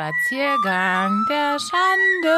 [0.00, 2.30] Spaziergang der Schande.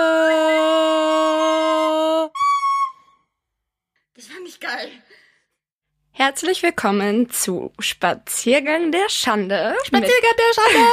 [4.17, 4.91] Das fand ich geil.
[6.11, 9.77] Herzlich willkommen zu Spaziergang der Schande.
[9.85, 10.89] Spaziergang der Schande.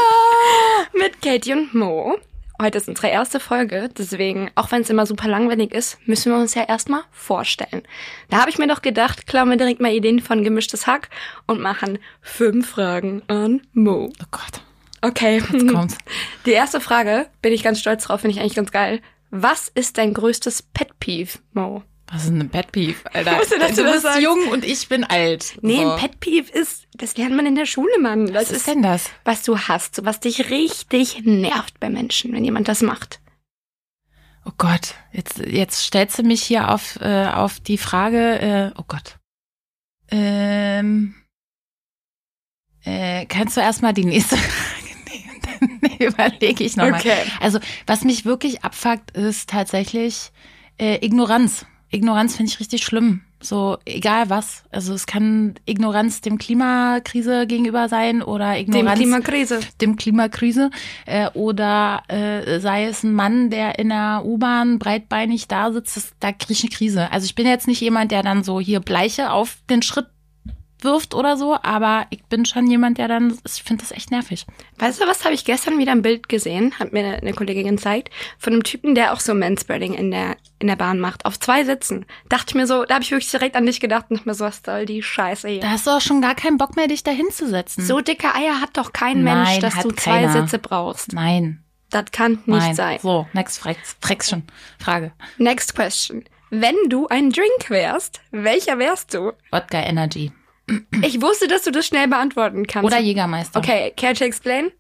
[0.94, 2.19] Mit, mit Katie und Mo.
[2.62, 6.38] Heute ist unsere erste Folge, deswegen, auch wenn es immer super langweilig ist, müssen wir
[6.38, 7.81] uns ja erstmal vorstellen.
[8.29, 11.10] Da habe ich mir doch gedacht, klauen wir direkt mal Ideen von Gemischtes Hack
[11.47, 14.12] und machen fünf Fragen an Mo.
[14.22, 14.62] Oh Gott.
[15.02, 15.42] Okay.
[15.52, 15.97] Jetzt kommt's.
[16.46, 19.02] Die erste Frage, bin ich ganz stolz drauf, finde ich eigentlich ganz geil.
[19.32, 21.84] Was ist dein größtes Pet Peeve, Mo?
[22.12, 23.38] Was ist denn ein Pet Peeve, Alter?
[23.38, 24.22] Dass du du das bist sagst.
[24.22, 25.59] jung und ich bin alt.
[25.62, 25.92] Nee, so.
[25.92, 28.26] ein Pet Peeve ist, das lernt man in der Schule, Mann.
[28.34, 29.12] Das Was ist denn das?
[29.26, 33.20] was du hast, was dich richtig nervt bei Menschen, wenn jemand das macht.
[34.45, 38.86] Oh Gott, jetzt, jetzt stellst du mich hier auf, äh, auf die Frage, äh, oh
[38.88, 39.20] Gott.
[40.09, 41.14] Ähm,
[42.84, 44.36] äh, kannst du erstmal die nächste
[46.00, 47.00] überlege ich nochmal.
[47.00, 47.18] Okay.
[47.40, 50.31] Also, was mich wirklich abfuckt, ist tatsächlich
[50.78, 51.66] äh, Ignoranz.
[51.92, 53.22] Ignoranz finde ich richtig schlimm.
[53.42, 54.66] So, egal was.
[54.70, 59.59] Also es kann Ignoranz dem Klimakrise gegenüber sein oder Dem Ignoranz Klimakrise.
[59.80, 60.72] dem Klimakrise
[61.06, 66.12] äh, oder äh, sei es ein Mann, der in der U-Bahn breitbeinig da sitzt, das,
[66.20, 67.12] da kriege ich eine Krise.
[67.12, 70.08] Also ich bin jetzt nicht jemand, der dann so hier Bleiche auf den Schritt
[70.83, 74.45] wirft oder so, aber ich bin schon jemand, der dann, ich finde das echt nervig.
[74.77, 78.09] Weißt du, was habe ich gestern wieder ein Bild gesehen, hat mir eine, Kollegin gezeigt,
[78.38, 81.63] von einem Typen, der auch so Manspreading in der, in der Bahn macht, auf zwei
[81.63, 82.05] Sitzen.
[82.30, 84.35] Dachte ich mir so, da habe ich wirklich direkt an dich gedacht und dachte mir
[84.35, 85.61] so, was soll die Scheiße hier?
[85.61, 87.85] Da hast du auch schon gar keinen Bock mehr, dich da hinzusetzen.
[87.85, 90.33] So dicke Eier hat doch kein Nein, Mensch, dass du zwei keiner.
[90.33, 91.13] Sitze brauchst.
[91.13, 92.75] Nein, Das kann nicht nein.
[92.75, 93.00] sein.
[93.02, 93.61] So, next
[94.02, 94.44] Frection.
[94.80, 95.11] Frage.
[95.38, 96.23] Next question.
[96.52, 99.33] Wenn du ein Drink wärst, welcher wärst du?
[99.52, 100.31] Wodka Energy.
[101.02, 102.86] Ich wusste, dass du das schnell beantworten kannst.
[102.86, 103.59] Oder Jägermeister.
[103.59, 104.72] Okay, care to explain?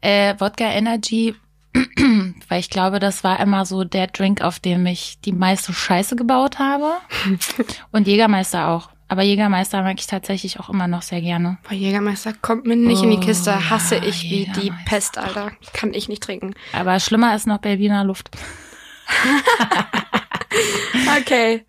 [0.00, 1.34] Äh, Wodka Energy,
[2.48, 6.16] weil ich glaube, das war immer so der Drink, auf dem ich die meiste Scheiße
[6.16, 6.94] gebaut habe.
[7.92, 8.90] Und Jägermeister auch.
[9.08, 11.58] Aber Jägermeister mag ich tatsächlich auch immer noch sehr gerne.
[11.68, 13.70] Boah, Jägermeister kommt mir nicht in die Oh, Kiste.
[13.70, 14.72] Hasse ja, ich wie die.
[14.86, 15.52] Pest, Alter.
[15.74, 16.54] Kann ich nicht trinken.
[16.72, 18.30] Aber schlimmer ist noch Berliner Luft.
[21.20, 21.64] Okay.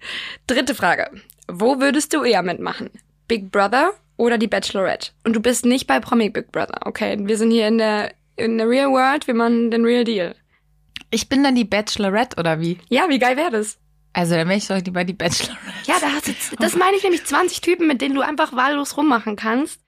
[0.47, 1.09] Dritte Frage.
[1.47, 2.89] Wo würdest du eher mitmachen?
[3.27, 5.11] Big Brother oder die Bachelorette?
[5.23, 7.17] Und du bist nicht bei Promi Big Brother, okay?
[7.19, 10.35] Wir sind hier in der, in der Real World, wir machen den Real Deal.
[11.11, 12.77] Ich bin dann die Bachelorette oder wie?
[12.89, 13.77] Ja, wie geil wäre das?
[14.13, 15.59] Also dann wäre ich doch lieber die Bachelorette.
[15.85, 18.97] Ja, da hast du, das meine ich nämlich 20 Typen, mit denen du einfach wahllos
[18.97, 19.81] rummachen kannst.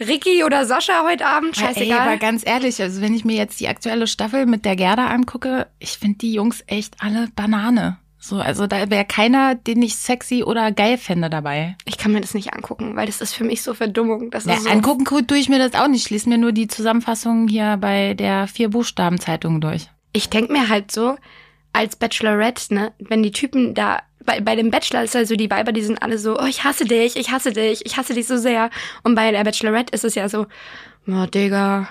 [0.00, 2.18] Ricky oder Sascha heute Abend, Ey, aber scheißegal.
[2.18, 5.90] ganz ehrlich, also wenn ich mir jetzt die aktuelle Staffel mit der Gerda angucke, ich
[5.98, 7.98] finde die Jungs echt alle Banane.
[8.22, 11.76] So, also da wäre keiner, den ich sexy oder geil fände dabei.
[11.86, 14.30] Ich kann mir das nicht angucken, weil das ist für mich so Verdummung.
[14.30, 16.04] Das Ja, ist so angucken gu- tue ich mir das auch nicht.
[16.04, 19.88] Ich lese mir nur die Zusammenfassung hier bei der Vier-Buchstaben-Zeitung durch.
[20.12, 21.16] ich denk mir halt so,
[21.72, 25.72] als Bachelorette, ne, wenn die Typen da, bei, bei dem Bachelor ist also die Weiber,
[25.72, 28.36] die sind alle so, oh, ich hasse dich, ich hasse dich, ich hasse dich so
[28.36, 28.70] sehr.
[29.02, 30.46] Und bei der Bachelorette ist es ja so,
[31.08, 31.88] oh, Digga,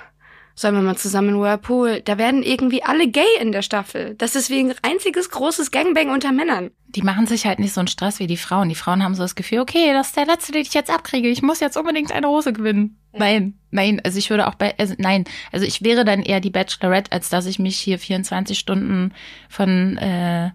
[0.60, 2.02] sollen wir mal zusammen in Whirlpool?
[2.02, 4.16] Da werden irgendwie alle gay in der Staffel.
[4.18, 6.72] Das ist wie ein einziges großes Gangbang unter Männern.
[6.90, 8.68] Die machen sich halt nicht so einen Stress wie die Frauen.
[8.68, 11.30] Die Frauen haben so das Gefühl, okay, das ist der letzte, den ich jetzt abkriege.
[11.30, 12.98] Ich muss jetzt unbedingt eine Hose gewinnen.
[13.14, 16.50] Nein, nein, also ich würde auch bei, also nein, also ich wäre dann eher die
[16.50, 19.14] Bachelorette, als dass ich mich hier 24 Stunden
[19.48, 20.52] von äh,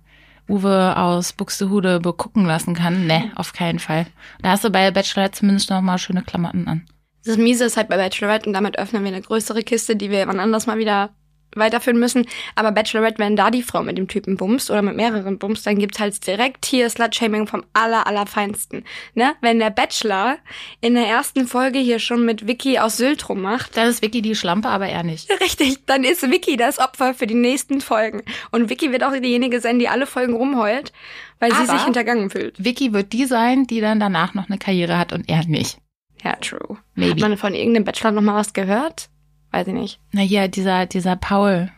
[0.50, 3.06] Uwe aus Buxtehude begucken lassen kann.
[3.06, 4.06] Ne, auf keinen Fall.
[4.42, 6.86] Da hast du bei Bachelorette zumindest noch mal schöne Klamotten an.
[7.25, 10.27] Das Miese ist halt bei Bachelorette und damit öffnen wir eine größere Kiste, die wir
[10.27, 11.11] wann anders mal wieder
[11.57, 12.27] weiterführen müssen.
[12.57, 15.79] Aber Bachelorette, wenn da die Frau mit dem Typen bumst oder mit mehreren bumst, dann
[15.79, 18.84] gibt's halt direkt hier Slut-Shaming vom aller, allerfeinsten.
[19.15, 19.34] Ne?
[19.41, 20.39] Wenn der Bachelor
[20.81, 24.34] in der ersten Folge hier schon mit Vicky aus Sylt rummacht, Dann ist Vicky die
[24.34, 25.31] Schlampe, aber er nicht.
[25.41, 28.23] richtig, dann ist Vicky das Opfer für die nächsten Folgen.
[28.51, 30.93] Und Vicky wird auch diejenige sein, die alle Folgen rumheult,
[31.39, 32.63] weil sie Aber- sich hintergangen fühlt.
[32.63, 35.79] Vicky wird die sein, die dann danach noch eine Karriere hat und er nicht.
[36.25, 36.79] Ja, true.
[36.95, 37.12] Maybe.
[37.12, 39.09] Hat man von irgendeinem Bachelor noch mal was gehört?
[39.51, 40.01] Weiß ich nicht.
[40.13, 41.71] Na hier, dieser, dieser Paul,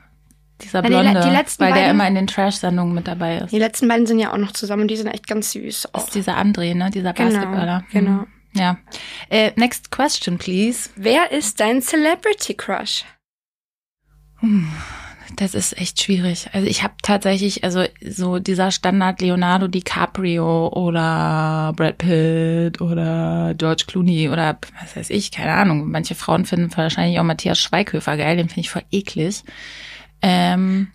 [0.62, 3.38] dieser die le- Blonde, die letzten weil der beiden- immer in den Trash-Sendungen mit dabei
[3.38, 3.50] ist.
[3.52, 5.88] Die letzten beiden sind ja auch noch zusammen und die sind echt ganz süß.
[5.92, 6.90] Das ist dieser André, ne?
[6.90, 7.84] Dieser Genau, Basketballer.
[7.92, 8.10] genau.
[8.10, 8.26] Mhm.
[8.54, 8.78] Ja.
[9.28, 10.88] Äh, next question, please.
[10.96, 13.04] Wer ist dein Celebrity Crush?
[15.36, 16.48] Das ist echt schwierig.
[16.52, 23.84] Also ich habe tatsächlich, also so dieser Standard Leonardo DiCaprio oder Brad Pitt oder George
[23.86, 25.90] Clooney oder was weiß ich, keine Ahnung.
[25.90, 29.44] Manche Frauen finden wahrscheinlich auch Matthias Schweighöfer geil, den finde ich voll eklig.
[30.22, 30.88] Ähm,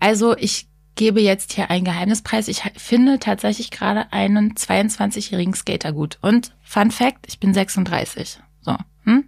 [0.00, 2.48] also ich gebe jetzt hier ein Geheimnispreis.
[2.48, 6.18] Ich finde tatsächlich gerade einen 22-jährigen Skater gut.
[6.22, 8.38] Und Fun Fact, ich bin 36.
[8.60, 8.76] So.
[9.04, 9.24] Hm?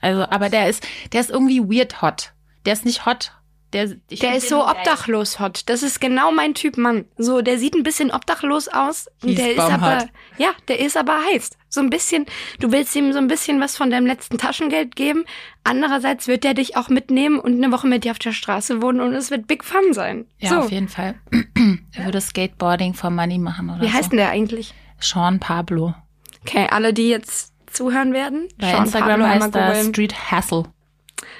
[0.00, 2.32] Also, aber der ist, der ist irgendwie weird hot.
[2.64, 3.32] Der ist nicht hot.
[3.72, 4.74] Der, ich Der ist so geil.
[4.76, 5.62] obdachlos hot.
[5.66, 7.04] Das ist genau mein Typ Mann.
[7.16, 9.08] So, der sieht ein bisschen obdachlos aus.
[9.22, 10.08] und Der ist aber, hot.
[10.38, 11.50] ja, der ist aber heiß.
[11.68, 12.26] So ein bisschen,
[12.58, 15.24] du willst ihm so ein bisschen was von deinem letzten Taschengeld geben.
[15.62, 19.00] Andererseits wird der dich auch mitnehmen und eine Woche mit dir auf der Straße wohnen
[19.00, 20.26] und es wird Big Fun sein.
[20.38, 21.14] Ja, so, auf jeden Fall.
[21.94, 23.92] er würde Skateboarding for Money machen oder wie so.
[23.92, 24.74] heißt denn der eigentlich?
[24.98, 25.94] Sean Pablo.
[26.42, 28.48] Okay, alle, die jetzt zuhören werden.
[28.58, 29.90] Bei Sean Instagram Pablo einmal heißt er.
[29.90, 30.64] Street Hassle.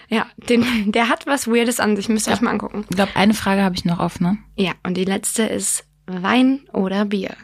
[0.09, 2.09] Ja, den, der hat was Weirdes an sich.
[2.09, 2.85] Müsst ihr euch mal angucken.
[2.91, 4.39] Ich glaube, eine Frage habe ich noch offen, ne?
[4.57, 7.37] Ja, und die letzte ist Wein oder Bier?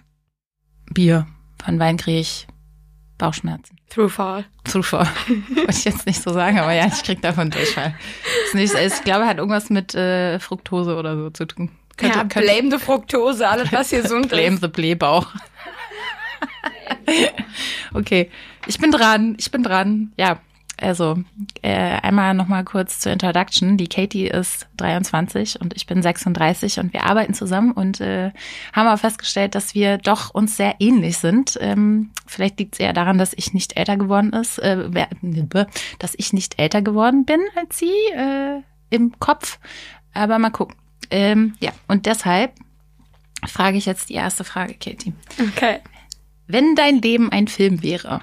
[0.92, 1.26] Bier.
[1.64, 2.46] Von Wein kriege ich
[3.18, 3.76] Bauchschmerzen.
[3.88, 4.44] Throughfall.
[4.64, 5.08] Zufall.
[5.54, 7.94] Wollte ich jetzt nicht so sagen, aber ja, ich krieg davon Durchfall.
[8.44, 11.70] Ist nicht, ich glaube, hat irgendwas mit äh, Fructose oder so zu tun.
[12.00, 14.60] ja, blame the Fructose, alles was hier gesund Blame ist.
[14.60, 15.32] the Blähbauch.
[17.94, 18.30] okay,
[18.66, 20.12] ich bin dran, ich bin dran.
[20.18, 20.40] Ja,
[20.80, 21.16] also
[21.62, 21.70] äh,
[22.02, 23.76] einmal nochmal kurz zur Introduction.
[23.76, 28.30] Die Katie ist 23 und ich bin 36 und wir arbeiten zusammen und äh,
[28.72, 31.56] haben aber festgestellt, dass wir doch uns sehr ähnlich sind.
[31.60, 35.08] Ähm, vielleicht liegt es eher daran, dass ich nicht älter geworden ist, äh, wer-
[35.98, 39.58] dass ich nicht älter geworden bin als sie äh, im Kopf.
[40.12, 40.76] Aber mal gucken.
[41.10, 42.52] Ähm, ja, und deshalb
[43.46, 45.12] frage ich jetzt die erste Frage, Katie.
[45.40, 45.78] Okay.
[46.48, 48.22] Wenn dein Leben ein Film wäre,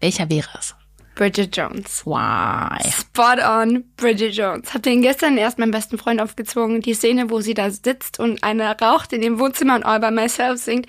[0.00, 0.74] welcher wäre es?
[1.14, 2.04] Bridget Jones.
[2.06, 2.78] Why?
[2.90, 4.72] Spot on, Bridget Jones.
[4.72, 6.80] Hab den gestern erst meinem besten Freund aufgezwungen.
[6.80, 10.10] Die Szene, wo sie da sitzt und eine raucht in dem Wohnzimmer und All by
[10.10, 10.86] Myself singt.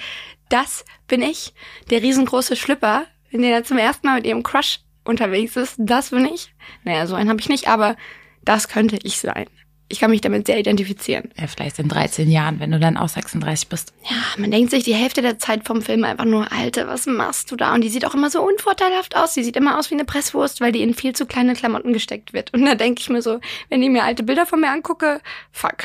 [0.49, 1.53] Das bin ich.
[1.89, 5.75] Der riesengroße Schlüpper, wenn der da zum ersten Mal mit ihrem Crush unterwegs ist.
[5.77, 6.53] Das bin ich.
[6.83, 7.95] Naja, so einen habe ich nicht, aber
[8.43, 9.47] das könnte ich sein.
[9.89, 11.29] Ich kann mich damit sehr identifizieren.
[11.37, 13.93] Ja, vielleicht in 13 Jahren, wenn du dann auch 36 bist.
[14.09, 17.51] Ja, man denkt sich die Hälfte der Zeit vom Film einfach nur, Alter, was machst
[17.51, 17.73] du da?
[17.73, 19.33] Und die sieht auch immer so unvorteilhaft aus.
[19.33, 22.33] Die sieht immer aus wie eine Presswurst, weil die in viel zu kleine Klamotten gesteckt
[22.33, 22.53] wird.
[22.53, 23.39] Und da denke ich mir so,
[23.69, 25.21] wenn ich mir alte Bilder von mir angucke,
[25.51, 25.83] fuck.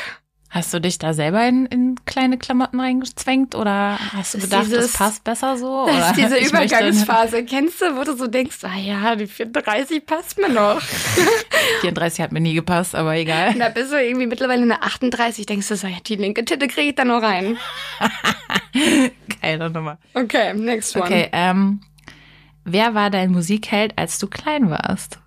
[0.51, 4.91] Hast du dich da selber in, in kleine Klamotten reingezwängt oder hast du gedacht, dieses-
[4.91, 5.85] das passt besser so?
[5.85, 7.45] Das ist diese Übergangsphase.
[7.45, 10.81] Kennst du, wo du so denkst, ah ja, die 34 passt mir noch.
[11.81, 13.53] 34 hat mir nie gepasst, aber egal.
[13.59, 16.89] Da bist du irgendwie mittlerweile eine 38, denkst du so, ja, die linke Titte kriege
[16.89, 17.57] ich da noch rein.
[19.41, 19.99] Geile Nummer.
[20.13, 21.05] Okay, next one.
[21.05, 21.81] Okay, ähm,
[22.65, 25.19] wer war dein Musikheld, als du klein warst?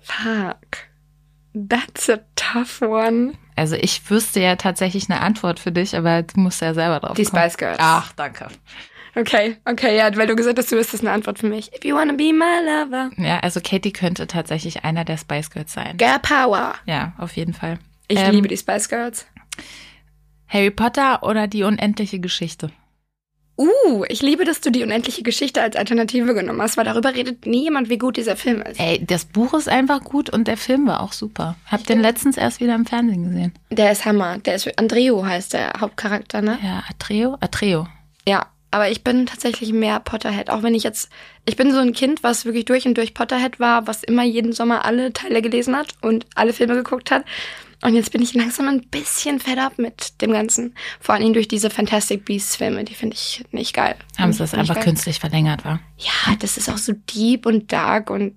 [0.00, 0.86] Fuck.
[1.54, 3.34] That's a tough one.
[3.58, 7.16] Also ich wüsste ja tatsächlich eine Antwort für dich, aber du musst ja selber drauf
[7.16, 7.42] Die kommen.
[7.42, 7.78] Spice Girls.
[7.80, 8.48] Ach, danke.
[9.16, 11.72] Okay, okay, ja, weil du gesagt hast, du wüsstest eine Antwort für mich.
[11.74, 13.10] If you wanna be my lover.
[13.16, 15.96] Ja, also Katie könnte tatsächlich einer der Spice Girls sein.
[15.96, 16.74] Girl Power.
[16.86, 17.78] Ja, auf jeden Fall.
[18.06, 19.26] Ich Ähm, liebe die Spice Girls.
[20.46, 22.70] Harry Potter oder die unendliche Geschichte?
[23.58, 27.44] Uh, ich liebe, dass du die unendliche Geschichte als Alternative genommen hast, weil darüber redet
[27.44, 28.78] nie jemand, wie gut dieser Film ist.
[28.78, 31.56] Ey, das Buch ist einfach gut und der Film war auch super.
[31.66, 33.52] Hab den letztens erst wieder im Fernsehen gesehen.
[33.70, 34.38] Der ist Hammer.
[34.38, 36.56] Der ist Andreo heißt der Hauptcharakter, ne?
[36.62, 37.36] Ja, Atreo?
[37.40, 37.88] Atreo.
[38.28, 38.46] Ja.
[38.70, 40.50] Aber ich bin tatsächlich mehr Potterhead.
[40.50, 41.10] Auch wenn ich jetzt,
[41.46, 44.52] ich bin so ein Kind, was wirklich durch und durch Potterhead war, was immer jeden
[44.52, 47.24] Sommer alle Teile gelesen hat und alle Filme geguckt hat.
[47.80, 50.74] Und jetzt bin ich langsam ein bisschen fed up mit dem Ganzen.
[51.00, 53.94] Vor allen Dingen durch diese Fantastic Beasts Filme, die finde ich nicht geil.
[54.18, 54.84] Haben sie das einfach geil.
[54.84, 55.78] künstlich verlängert, war?
[55.96, 58.34] Ja, das ist auch so deep und dark und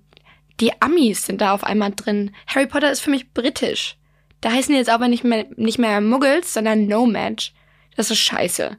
[0.60, 2.30] die Amis sind da auf einmal drin.
[2.46, 3.96] Harry Potter ist für mich britisch.
[4.40, 7.52] Da heißen die jetzt aber nicht mehr, nicht mehr Muggles, sondern Nomad.
[7.96, 8.76] Das ist scheiße.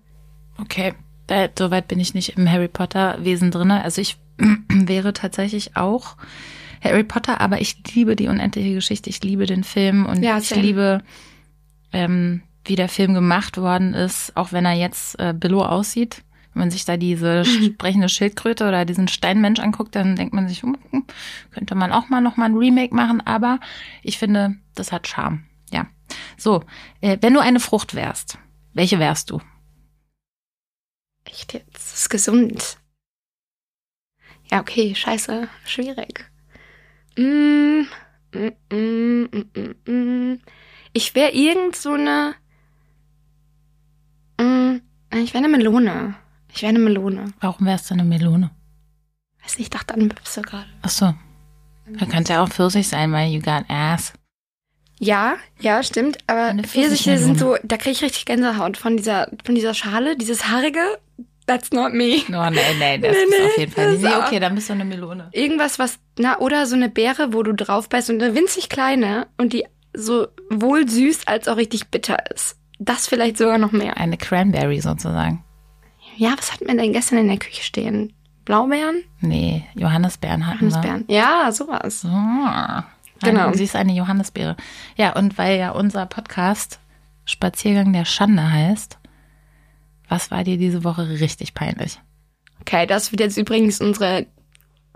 [0.60, 0.94] Okay,
[1.58, 3.84] soweit bin ich nicht im Harry Potter Wesen drinne.
[3.84, 4.18] Also ich
[4.70, 6.16] wäre tatsächlich auch
[6.84, 9.10] Harry Potter, aber ich liebe die unendliche Geschichte.
[9.10, 10.62] Ich liebe den Film und Ja, ich same.
[10.62, 11.04] liebe,
[11.94, 16.24] ähm, wie der Film gemacht worden ist, auch wenn er jetzt äh, Billo aussieht.
[16.54, 20.62] Wenn man sich da diese sprechende Schildkröte oder diesen Steinmensch anguckt, dann denkt man sich,
[20.62, 20.78] hm,
[21.52, 23.22] könnte man auch mal noch mal ein Remake machen.
[23.26, 23.60] Aber
[24.02, 25.44] ich finde, das hat Charme.
[25.72, 25.88] Ja.
[26.38, 26.64] So,
[27.02, 28.38] äh, wenn du eine Frucht wärst,
[28.74, 29.40] welche wärst du?
[31.26, 31.74] Echt jetzt?
[31.74, 32.78] Das ist gesund.
[34.52, 35.48] Ja, okay, scheiße.
[35.66, 36.30] Schwierig.
[37.18, 37.86] Mm,
[38.34, 39.28] mm,
[39.86, 40.40] mm.
[40.94, 42.36] Ich wäre irgend so eine.
[44.40, 44.82] Mm,
[45.16, 46.16] ich wäre eine Melone.
[46.54, 47.34] Ich wäre eine Melone.
[47.40, 48.52] Warum wärst du eine Melone?
[49.44, 50.70] Weiß nicht, ich dachte an Bipse gerade.
[50.82, 51.14] Ach so.
[51.88, 54.14] Da könnte ja auch Pfirsich sein, weil you got ass.
[55.00, 56.18] Ja, ja, stimmt.
[56.28, 60.48] Aber Pfirsiche sind so, da kriege ich richtig Gänsehaut von dieser, von dieser Schale, dieses
[60.48, 60.80] haarige.
[61.46, 62.22] That's not me.
[62.30, 64.18] Oh, nee, nee, das Nee, ist nee, auf jeden Fall nicht.
[64.28, 65.30] Okay, dann bist du eine Melone.
[65.32, 69.28] Irgendwas, was, na, oder so eine Beere, wo du drauf beißt und eine winzig kleine
[69.38, 72.58] und die so wohl süß als auch richtig bitter ist.
[72.80, 73.98] Das vielleicht sogar noch mehr.
[73.98, 75.44] Eine Cranberry sozusagen.
[76.18, 78.14] Ja, was hatten wir denn gestern in der Küche stehen?
[78.46, 79.04] Blaubeeren?
[79.22, 80.68] Nee, Johannisbeeren hatten wir.
[80.70, 81.06] Johannisbeeren?
[81.08, 82.02] Ja, sowas.
[82.02, 82.08] So.
[82.10, 82.84] Nein,
[83.22, 83.54] Genau.
[83.54, 84.58] Sie ist eine Johannisbeere.
[84.98, 86.80] Ja, und weil ja unser Podcast
[87.26, 88.98] Spaziergang der Schande heißt,
[90.14, 92.00] was war dir diese Woche richtig peinlich?
[92.62, 94.28] Okay, das wird jetzt übrigens unsere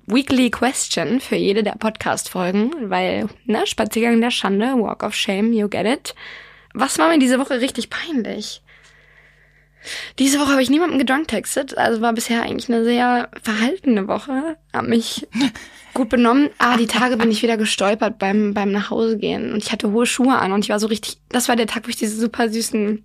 [0.06, 5.70] Weekly Question für jede der Podcast-Folgen, weil, ne, Spaziergang der Schande, Walk of Shame, you
[5.70, 6.14] get it.
[6.76, 8.62] Was war mir diese Woche richtig peinlich?
[10.20, 14.58] Diese Woche habe ich niemanden gedrunktextet, also war bisher eigentlich eine sehr verhaltene Woche.
[14.72, 15.28] Hab mich
[15.96, 16.52] gut benommen.
[16.60, 20.38] Ah, die Tage bin ich wieder gestolpert beim, beim Nachhausegehen und ich hatte hohe Schuhe
[20.38, 23.04] an und ich war so richtig, das war der Tag, wo ich diese super süßen,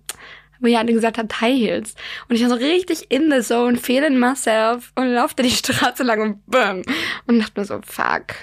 [0.63, 1.93] wo ihr alle gesagt habt, High Heels.
[2.29, 6.21] Und ich war so richtig in the zone, feeling myself und laufte die Straße lang
[6.21, 6.81] und bam.
[7.27, 8.35] Und dachte mir so, fuck.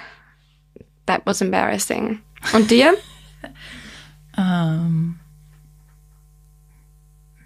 [1.07, 2.21] That was embarrassing.
[2.53, 2.95] Und dir?
[4.37, 5.19] Ähm,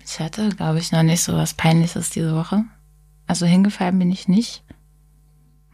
[0.04, 2.64] ich hatte, glaube ich, noch nicht so was Peinliches diese Woche.
[3.26, 4.64] Also hingefallen bin ich nicht.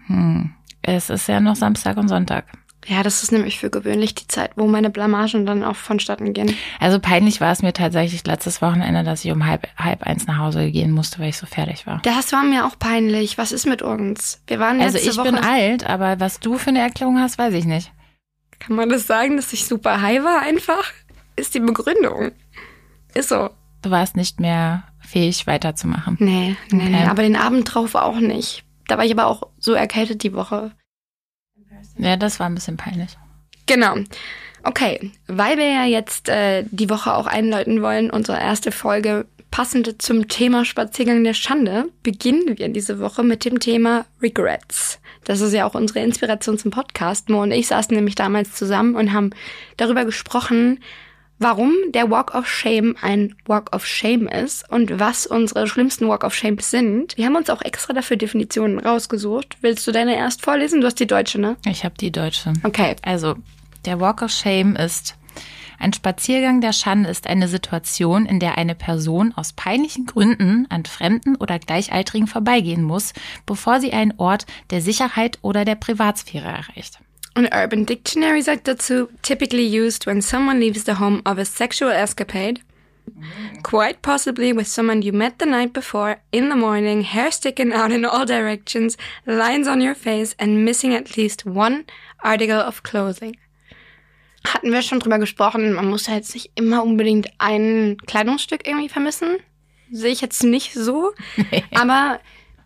[0.06, 0.52] Hm.
[0.82, 2.46] Es ist ja noch Samstag und Sonntag.
[2.86, 6.54] Ja, das ist nämlich für gewöhnlich die Zeit, wo meine Blamagen dann auch vonstatten gehen.
[6.78, 10.38] Also peinlich war es mir tatsächlich letztes Wochenende, dass ich um halb, halb eins nach
[10.38, 12.00] Hause gehen musste, weil ich so fertig war.
[12.04, 13.36] Das war mir auch peinlich.
[13.36, 14.42] Was ist mit uns?
[14.46, 15.32] Wir waren Also letzte ich Woche.
[15.32, 17.92] bin alt, aber was du für eine Erklärung hast, weiß ich nicht.
[18.58, 20.84] Kann man das sagen, dass ich super high war einfach?
[21.36, 22.32] Ist die Begründung.
[23.14, 23.50] Ist so.
[23.82, 26.16] Du warst nicht mehr fähig weiterzumachen.
[26.18, 26.96] Nee, nee, nee.
[26.96, 27.08] Okay.
[27.08, 28.64] Aber den Abend drauf auch nicht.
[28.88, 30.72] Da war ich aber auch so erkältet die Woche.
[31.98, 33.16] Ja, das war ein bisschen peinlich.
[33.66, 33.96] Genau.
[34.62, 40.00] Okay, weil wir ja jetzt äh, die Woche auch einläuten wollen, unsere erste Folge passend
[40.00, 45.00] zum Thema Spaziergang der Schande, beginnen wir diese Woche mit dem Thema Regrets.
[45.24, 47.28] Das ist ja auch unsere Inspiration zum Podcast.
[47.28, 49.30] Mo und ich saßen nämlich damals zusammen und haben
[49.76, 50.80] darüber gesprochen,
[51.40, 56.22] warum der Walk of Shame ein Walk of Shame ist und was unsere schlimmsten Walk
[56.22, 57.16] of Shames sind.
[57.16, 59.56] Wir haben uns auch extra dafür Definitionen rausgesucht.
[59.60, 60.80] Willst du deine erst vorlesen?
[60.80, 61.56] Du hast die deutsche, ne?
[61.66, 62.52] Ich habe die deutsche.
[62.62, 62.94] Okay.
[63.02, 63.34] Also,
[63.84, 65.16] der Walk of Shame ist
[65.80, 70.84] ein Spaziergang der Schande ist eine Situation, in der eine Person aus peinlichen Gründen an
[70.84, 73.14] Fremden oder Gleichaltrigen vorbeigehen muss,
[73.46, 77.00] bevor sie einen Ort der Sicherheit oder der Privatsphäre erreicht.
[77.36, 81.90] An Urban Dictionary sagt dazu, typically used when someone leaves the home of a sexual
[81.90, 82.60] escapade,
[83.62, 87.92] quite possibly with someone you met the night before, in the morning, hair sticking out
[87.92, 88.96] in all directions,
[89.26, 91.84] lines on your face and missing at least one
[92.24, 93.36] article of clothing.
[94.44, 98.88] Hatten wir schon drüber gesprochen, man muss ja jetzt nicht immer unbedingt ein Kleidungsstück irgendwie
[98.88, 99.36] vermissen.
[99.92, 101.12] Sehe ich jetzt nicht so.
[101.74, 102.20] Aber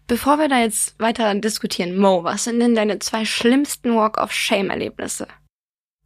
[0.06, 4.32] bevor wir da jetzt weiter diskutieren, Mo, was sind denn deine zwei schlimmsten Walk of
[4.32, 5.26] Shame-Erlebnisse?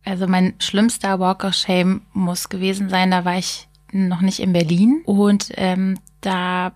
[0.05, 4.52] Also mein schlimmster Walk of Shame muss gewesen sein, da war ich noch nicht in
[4.52, 6.73] Berlin und ähm, da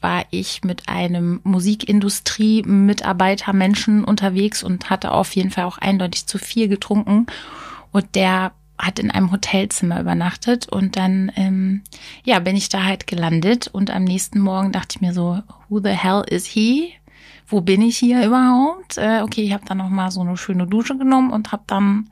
[0.00, 6.38] war ich mit einem Musikindustrie-Mitarbeiter Menschen unterwegs und hatte auf jeden Fall auch eindeutig zu
[6.38, 7.26] viel getrunken
[7.92, 11.82] und der hat in einem Hotelzimmer übernachtet und dann ähm,
[12.24, 15.80] ja bin ich da halt gelandet und am nächsten Morgen dachte ich mir so who
[15.80, 16.92] the hell is he?
[17.48, 18.98] Wo bin ich hier überhaupt?
[18.98, 22.10] Äh, okay ich habe dann noch mal so eine schöne Dusche genommen und habe dann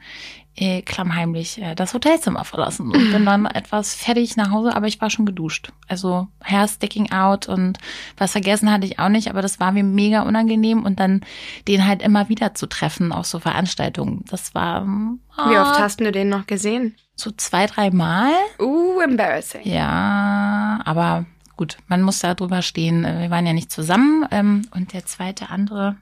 [0.57, 5.01] äh, klammheimlich äh, das Hotelzimmer verlassen und bin dann etwas fertig nach Hause, aber ich
[5.01, 5.73] war schon geduscht.
[5.89, 7.79] Also Hair sticking out und
[8.17, 11.23] was vergessen hatte ich auch nicht, aber das war mir mega unangenehm und dann
[11.69, 14.25] den halt immer wieder zu treffen auf so Veranstaltungen.
[14.31, 16.97] Das war ähm, Wie oft ah, hast du den noch gesehen?
[17.17, 18.33] so zwei, drei Mal.
[18.59, 19.63] Uh, embarrassing.
[19.65, 23.03] Ja, aber gut, man muss da drüber stehen.
[23.03, 24.27] Wir waren ja nicht zusammen.
[24.31, 25.97] Ähm, und der zweite andere,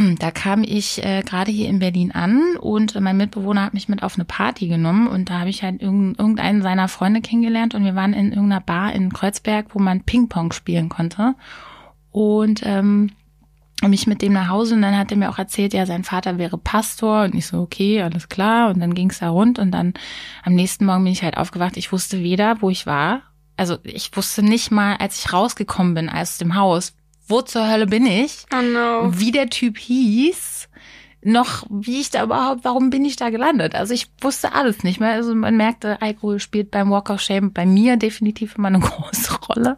[0.18, 4.02] da kam ich äh, gerade hier in Berlin an und mein Mitbewohner hat mich mit
[4.02, 7.84] auf eine Party genommen und da habe ich halt irgend, irgendeinen seiner Freunde kennengelernt und
[7.84, 11.34] wir waren in irgendeiner Bar in Kreuzberg, wo man Ping-Pong spielen konnte.
[12.12, 13.12] Und ähm,
[13.88, 16.38] mich mit dem nach Hause und dann hat er mir auch erzählt, ja, sein Vater
[16.38, 18.70] wäre Pastor und ich so, okay, alles klar.
[18.70, 19.94] Und dann ging's da rund und dann
[20.42, 21.76] am nächsten Morgen bin ich halt aufgewacht.
[21.76, 23.22] Ich wusste weder, wo ich war.
[23.56, 26.94] Also ich wusste nicht mal, als ich rausgekommen bin aus dem Haus,
[27.30, 29.10] wo zur Hölle bin ich, Oh no.
[29.18, 30.68] wie der Typ hieß,
[31.22, 33.74] noch wie ich da überhaupt, warum bin ich da gelandet?
[33.74, 35.12] Also ich wusste alles nicht mehr.
[35.12, 39.34] Also man merkte, Alkohol spielt beim Walk of Shame bei mir definitiv immer eine große
[39.48, 39.76] Rolle.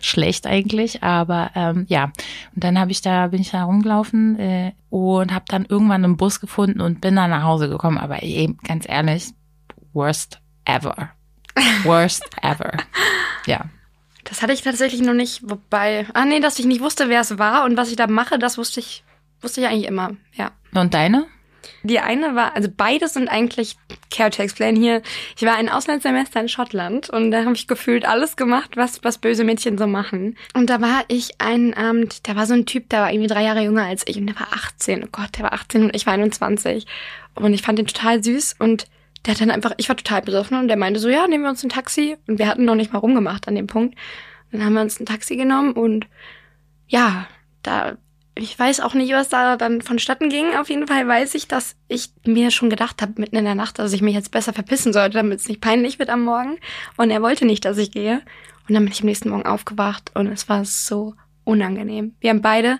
[0.00, 2.12] Schlecht eigentlich, aber ähm, ja.
[2.54, 6.16] Und dann habe ich da, bin ich da rumgelaufen äh, und habe dann irgendwann einen
[6.16, 7.98] Bus gefunden und bin dann nach Hause gekommen.
[7.98, 9.30] Aber eben, ganz ehrlich,
[9.92, 11.10] worst ever.
[11.82, 12.72] Worst ever.
[13.46, 13.66] Ja.
[14.24, 16.06] Das hatte ich tatsächlich noch nicht, wobei.
[16.14, 18.58] Ah nee, dass ich nicht wusste, wer es war und was ich da mache, das
[18.58, 19.04] wusste ich,
[19.40, 20.16] wusste ich eigentlich immer.
[20.34, 20.52] Ja.
[20.72, 21.26] Und deine?
[21.82, 23.76] Die eine war, also beides sind eigentlich,
[24.10, 25.02] care to explain hier,
[25.36, 29.18] ich war ein Auslandssemester in Schottland und da habe ich gefühlt alles gemacht, was, was
[29.18, 30.36] böse Mädchen so machen.
[30.54, 33.44] Und da war ich einen Abend, da war so ein Typ, der war irgendwie drei
[33.44, 35.04] Jahre jünger als ich und der war 18.
[35.04, 36.86] Oh Gott, der war 18 und ich war 21.
[37.34, 38.86] Und ich fand den total süß und
[39.24, 41.50] der hat dann einfach, ich war total besoffen und der meinte so, ja, nehmen wir
[41.50, 42.16] uns ein Taxi.
[42.26, 43.96] Und wir hatten noch nicht mal rumgemacht an dem Punkt.
[44.52, 46.06] Dann haben wir uns ein Taxi genommen und
[46.86, 47.26] ja,
[47.62, 47.96] da
[48.36, 50.56] ich weiß auch nicht, was da dann vonstatten ging.
[50.56, 53.78] Auf jeden Fall weiß ich, dass ich mir schon gedacht habe, mitten in der Nacht,
[53.78, 56.58] dass ich mich jetzt besser verpissen sollte, damit es nicht peinlich wird am Morgen.
[56.96, 58.22] Und er wollte nicht, dass ich gehe.
[58.68, 61.14] Und dann bin ich am nächsten Morgen aufgewacht und es war so
[61.44, 62.16] unangenehm.
[62.20, 62.78] Wir haben beide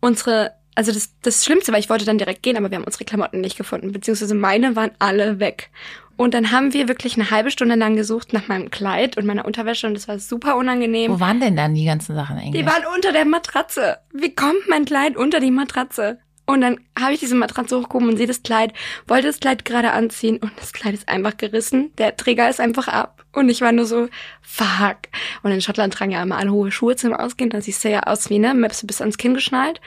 [0.00, 3.04] unsere, also das, das Schlimmste war, ich wollte dann direkt gehen, aber wir haben unsere
[3.04, 5.70] Klamotten nicht gefunden, beziehungsweise meine waren alle weg.
[6.16, 9.44] Und dann haben wir wirklich eine halbe Stunde lang gesucht nach meinem Kleid und meiner
[9.44, 11.12] Unterwäsche und das war super unangenehm.
[11.12, 12.62] Wo waren denn dann die ganzen Sachen eigentlich?
[12.62, 13.98] Die waren unter der Matratze.
[14.12, 16.18] Wie kommt mein Kleid unter die Matratze?
[16.46, 18.72] Und dann habe ich diese Matratze hochgehoben und sehe das Kleid,
[19.08, 21.90] wollte das Kleid gerade anziehen und das Kleid ist einfach gerissen.
[21.98, 23.24] Der Träger ist einfach ab.
[23.32, 24.08] Und ich war nur so,
[24.42, 24.96] fuck.
[25.42, 27.50] Und in Schottland tragen ja immer alle hohe Schuhe zum Ausgehen.
[27.50, 29.80] Da siehst du ja aus wie, ne, Maps bis ans Kinn geschnallt.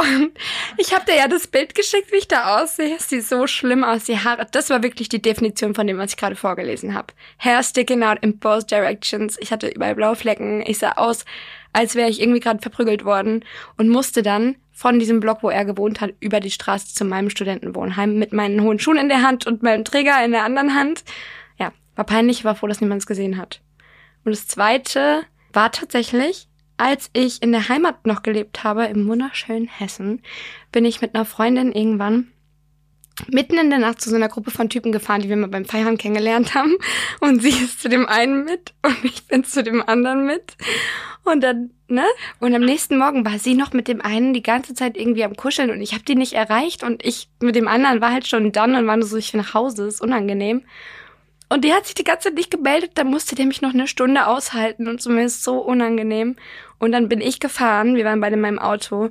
[0.00, 0.32] Und
[0.78, 2.98] ich habe dir ja das Bild geschickt, wie ich da aussehe.
[2.98, 4.46] Sieht so schlimm aus, die Haare.
[4.50, 7.12] Das war wirklich die Definition von dem, was ich gerade vorgelesen habe.
[7.38, 9.36] Hair sticking out in both directions.
[9.40, 10.62] Ich hatte überall blaue Flecken.
[10.66, 11.24] Ich sah aus,
[11.72, 13.44] als wäre ich irgendwie gerade verprügelt worden
[13.76, 17.28] und musste dann von diesem Block, wo er gewohnt hat, über die Straße zu meinem
[17.28, 21.04] Studentenwohnheim mit meinen hohen Schuhen in der Hand und meinem Träger in der anderen Hand.
[21.58, 23.60] Ja, war peinlich, war froh, dass niemand es gesehen hat.
[24.24, 26.48] Und das zweite war tatsächlich,
[26.80, 30.22] als ich in der Heimat noch gelebt habe, im wunderschönen Hessen,
[30.72, 32.28] bin ich mit einer Freundin irgendwann
[33.28, 35.66] mitten in der Nacht zu so einer Gruppe von Typen gefahren, die wir mal beim
[35.66, 36.74] Feiern kennengelernt haben.
[37.20, 40.56] Und sie ist zu dem einen mit und ich bin zu dem anderen mit.
[41.24, 42.04] Und dann, ne?
[42.38, 45.36] Und am nächsten Morgen war sie noch mit dem einen die ganze Zeit irgendwie am
[45.36, 48.52] Kuscheln und ich habe die nicht erreicht und ich mit dem anderen war halt schon
[48.52, 50.62] dann und war nur so, ich will nach Hause, ist unangenehm.
[51.52, 53.88] Und der hat sich die ganze Zeit nicht gemeldet, da musste der mich noch eine
[53.88, 56.36] Stunde aushalten und ist so unangenehm.
[56.78, 59.10] Und dann bin ich gefahren, wir waren beide in meinem Auto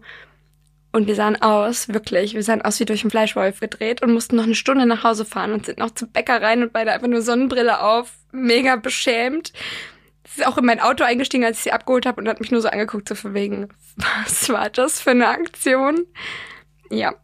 [0.93, 4.37] und wir sahen aus, wirklich, wir sahen aus wie durch einen Fleischwolf gedreht und mussten
[4.37, 7.09] noch eine Stunde nach Hause fahren und sind noch zum Bäcker rein und beide einfach
[7.09, 9.51] nur Sonnenbrille auf, mega beschämt.
[10.25, 12.51] Sie ist auch in mein Auto eingestiegen, als ich sie abgeholt habe und hat mich
[12.51, 13.67] nur so angeguckt, so von wegen,
[14.23, 16.05] was war das für eine Aktion?
[16.89, 17.15] Ja,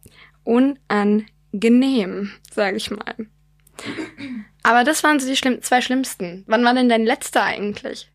[0.44, 3.14] unangenehm, sage ich mal.
[4.62, 6.44] Aber das waren so die schlimm zwei schlimmsten.
[6.46, 8.10] Wann war denn dein letzter eigentlich?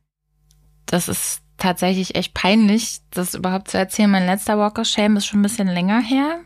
[0.86, 4.12] Das ist tatsächlich echt peinlich, das überhaupt zu erzählen.
[4.12, 6.41] Mein letzter Walk of Shame ist schon ein bisschen länger her.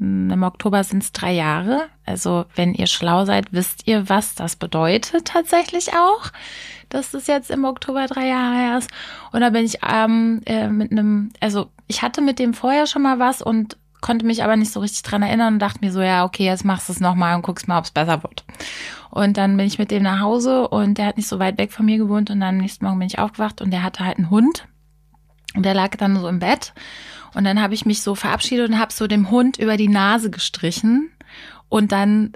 [0.00, 1.88] Im Oktober sind es drei Jahre.
[2.06, 6.30] Also wenn ihr schlau seid, wisst ihr, was das bedeutet tatsächlich auch,
[6.88, 8.90] dass das jetzt im Oktober drei Jahre her ist.
[9.32, 13.02] Und da bin ich ähm, äh, mit einem, also ich hatte mit dem vorher schon
[13.02, 16.00] mal was und konnte mich aber nicht so richtig dran erinnern und dachte mir so,
[16.00, 18.44] ja, okay, jetzt machst du es nochmal und guckst mal, ob es besser wird.
[19.10, 21.72] Und dann bin ich mit dem nach Hause und der hat nicht so weit weg
[21.72, 24.18] von mir gewohnt und dann am nächsten Morgen bin ich aufgewacht und der hatte halt
[24.18, 24.66] einen Hund
[25.54, 26.74] und der lag dann so im Bett
[27.34, 30.30] und dann habe ich mich so verabschiedet und habe so dem Hund über die Nase
[30.30, 31.10] gestrichen
[31.68, 32.32] und dann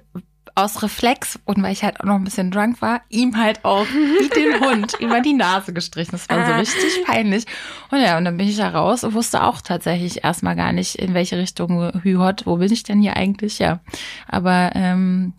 [0.55, 3.87] aus Reflex und weil ich halt auch noch ein bisschen drunk war, ihm halt auch
[3.87, 6.13] wie den Hund über die Nase gestrichen.
[6.13, 6.57] Das war so ah.
[6.57, 7.47] richtig peinlich.
[7.91, 10.97] Und ja, und dann bin ich da raus und wusste auch tatsächlich erstmal gar nicht,
[10.97, 13.59] in welche Richtung Hühot, wo bin ich denn hier eigentlich?
[13.59, 13.81] Ja.
[14.29, 15.33] Aber ähm,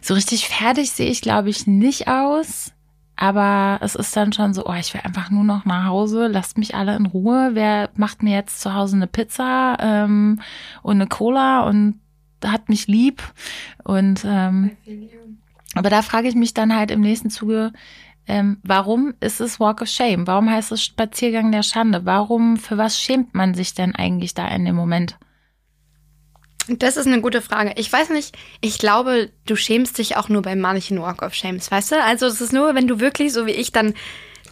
[0.00, 2.72] so richtig fertig sehe ich, glaube ich, nicht aus.
[3.16, 6.58] Aber es ist dann schon so, oh, ich will einfach nur noch nach Hause, lasst
[6.58, 7.50] mich alle in Ruhe.
[7.54, 10.42] Wer macht mir jetzt zu Hause eine Pizza ähm,
[10.82, 11.98] und eine Cola und
[12.44, 13.22] hat mich lieb.
[13.84, 14.76] Und ähm,
[15.74, 17.72] aber da frage ich mich dann halt im nächsten Zuge,
[18.26, 20.26] ähm, warum ist es Walk of Shame?
[20.26, 22.04] Warum heißt es Spaziergang der Schande?
[22.04, 25.16] Warum, für was schämt man sich denn eigentlich da in dem Moment?
[26.68, 27.74] Das ist eine gute Frage.
[27.76, 31.70] Ich weiß nicht, ich glaube, du schämst dich auch nur bei manchen Walk of Shames,
[31.70, 32.02] weißt du?
[32.02, 33.94] Also es ist nur, wenn du wirklich so wie ich dann,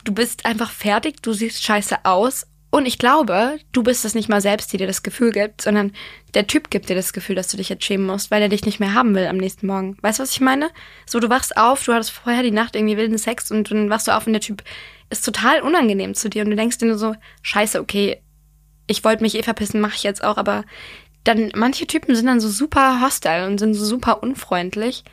[0.04, 4.28] du bist einfach fertig, du siehst scheiße aus und ich glaube, du bist es nicht
[4.28, 5.92] mal selbst, die dir das Gefühl gibt, sondern
[6.34, 8.64] der Typ gibt dir das Gefühl, dass du dich jetzt schämen musst, weil er dich
[8.64, 9.96] nicht mehr haben will am nächsten Morgen.
[10.02, 10.70] Weißt du, was ich meine?
[11.06, 14.08] So, du wachst auf, du hattest vorher die Nacht irgendwie wilden Sex und dann wachst
[14.08, 14.64] du auf und der Typ
[15.08, 18.20] ist total unangenehm zu dir und du denkst dir nur so, scheiße, okay,
[18.88, 20.64] ich wollte mich eh verpissen, mache ich jetzt auch, aber
[21.22, 25.04] dann manche Typen sind dann so super hostile und sind so super unfreundlich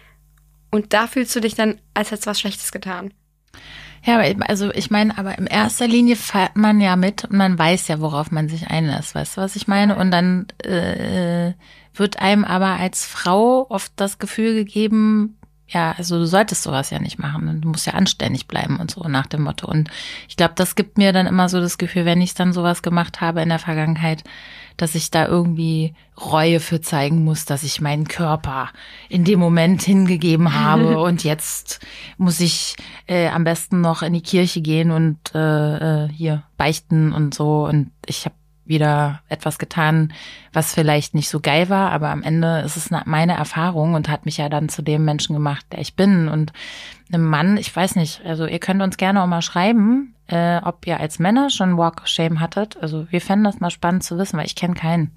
[0.72, 3.14] und da fühlst du dich dann, als hättest du was Schlechtes getan.
[4.04, 7.88] Ja, also ich meine, aber in erster Linie fährt man ja mit und man weiß
[7.88, 9.96] ja, worauf man sich einlässt, weißt du, was ich meine?
[9.96, 11.54] Und dann äh,
[11.94, 15.38] wird einem aber als Frau oft das Gefühl gegeben,
[15.72, 17.62] ja, also du solltest sowas ja nicht machen.
[17.62, 19.68] Du musst ja anständig bleiben und so nach dem Motto.
[19.68, 19.90] Und
[20.28, 23.22] ich glaube, das gibt mir dann immer so das Gefühl, wenn ich dann sowas gemacht
[23.22, 24.24] habe in der Vergangenheit,
[24.76, 28.70] dass ich da irgendwie Reue für zeigen muss, dass ich meinen Körper
[29.08, 31.80] in dem Moment hingegeben habe und jetzt
[32.18, 32.76] muss ich
[33.08, 37.66] äh, am besten noch in die Kirche gehen und äh, äh, hier beichten und so.
[37.66, 38.36] Und ich habe
[38.72, 40.12] wieder etwas getan,
[40.52, 44.26] was vielleicht nicht so geil war, aber am Ende ist es meine Erfahrung und hat
[44.26, 46.28] mich ja dann zu dem Menschen gemacht, der ich bin.
[46.28, 46.52] Und
[47.14, 50.88] einem Mann, ich weiß nicht, also ihr könnt uns gerne auch mal schreiben, äh, ob
[50.88, 52.78] ihr als Männer schon Walk of Shame hattet.
[52.82, 55.12] Also wir fänden das mal spannend zu wissen, weil ich kenne keinen.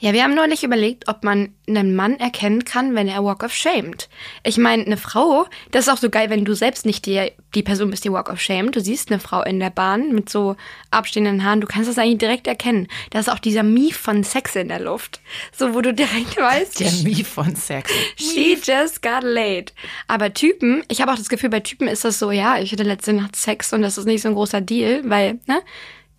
[0.00, 3.52] Ja, wir haben neulich überlegt, ob man einen Mann erkennen kann, wenn er Walk of
[3.52, 4.08] Shamed.
[4.42, 7.62] Ich meine, eine Frau, das ist auch so geil, wenn du selbst nicht die, die
[7.62, 8.70] Person bist, die Walk of Shame.
[8.70, 10.56] Du siehst eine Frau in der Bahn mit so
[10.90, 12.88] abstehenden Haaren, du kannst das eigentlich direkt erkennen.
[13.10, 15.20] Da ist auch dieser Mief von Sex in der Luft.
[15.56, 16.80] So, wo du direkt weißt.
[16.80, 17.90] Der Mief von Sex.
[18.16, 19.72] She just got laid.
[20.06, 22.82] Aber Typen, ich habe auch das Gefühl, bei Typen ist das so, ja, ich hatte
[22.82, 25.60] letzte Nacht Sex und das ist nicht so ein großer Deal, weil, ne?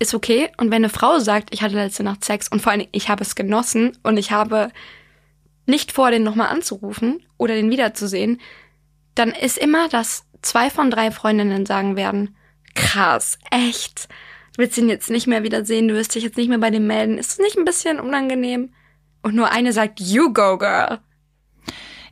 [0.00, 0.48] Ist okay.
[0.56, 3.22] Und wenn eine Frau sagt, ich hatte letzte Nacht Sex und vor allem ich habe
[3.22, 4.70] es genossen und ich habe
[5.66, 8.40] nicht vor, den nochmal anzurufen oder den wiederzusehen,
[9.14, 12.34] dann ist immer, dass zwei von drei Freundinnen sagen werden,
[12.74, 14.08] krass, echt,
[14.54, 16.86] du willst ihn jetzt nicht mehr wiedersehen, du wirst dich jetzt nicht mehr bei dem
[16.86, 17.18] melden.
[17.18, 18.72] Ist es nicht ein bisschen unangenehm?
[19.22, 20.98] Und nur eine sagt, you go, girl.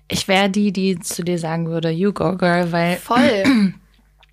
[0.08, 2.96] Ich wäre die, die zu dir sagen würde, you go, girl, weil.
[2.96, 3.44] Voll.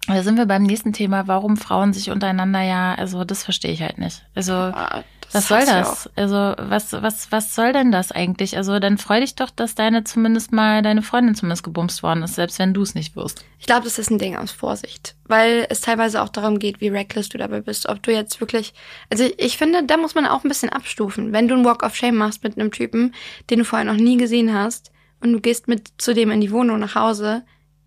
[0.08, 3.82] Da sind wir beim nächsten Thema, warum Frauen sich untereinander ja, also das verstehe ich
[3.82, 4.24] halt nicht.
[4.36, 6.10] Also Ah, was soll das?
[6.16, 8.56] Also was was was soll denn das eigentlich?
[8.56, 12.36] Also dann freu dich doch, dass deine zumindest mal deine Freundin zumindest gebumst worden ist,
[12.36, 13.44] selbst wenn du es nicht wirst.
[13.60, 16.90] Ich glaube, das ist ein Ding aus Vorsicht, weil es teilweise auch darum geht, wie
[16.90, 18.74] reckless du dabei bist, ob du jetzt wirklich,
[19.10, 21.34] also ich finde, da muss man auch ein bisschen abstufen.
[21.34, 23.14] Wenn du einen Walk of Shame machst mit einem Typen,
[23.50, 24.92] den du vorher noch nie gesehen hast,
[25.22, 27.44] und du gehst mit zu dem in die Wohnung nach Hause,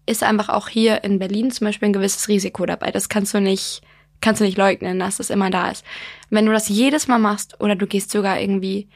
[0.09, 2.91] ist einfach auch hier in Berlin zum Beispiel ein gewisses Risiko dabei.
[2.91, 3.83] Das kannst du nicht,
[4.21, 5.85] kannst du nicht leugnen, dass das immer da ist.
[6.31, 8.89] Wenn du das jedes Mal machst oder du gehst sogar irgendwie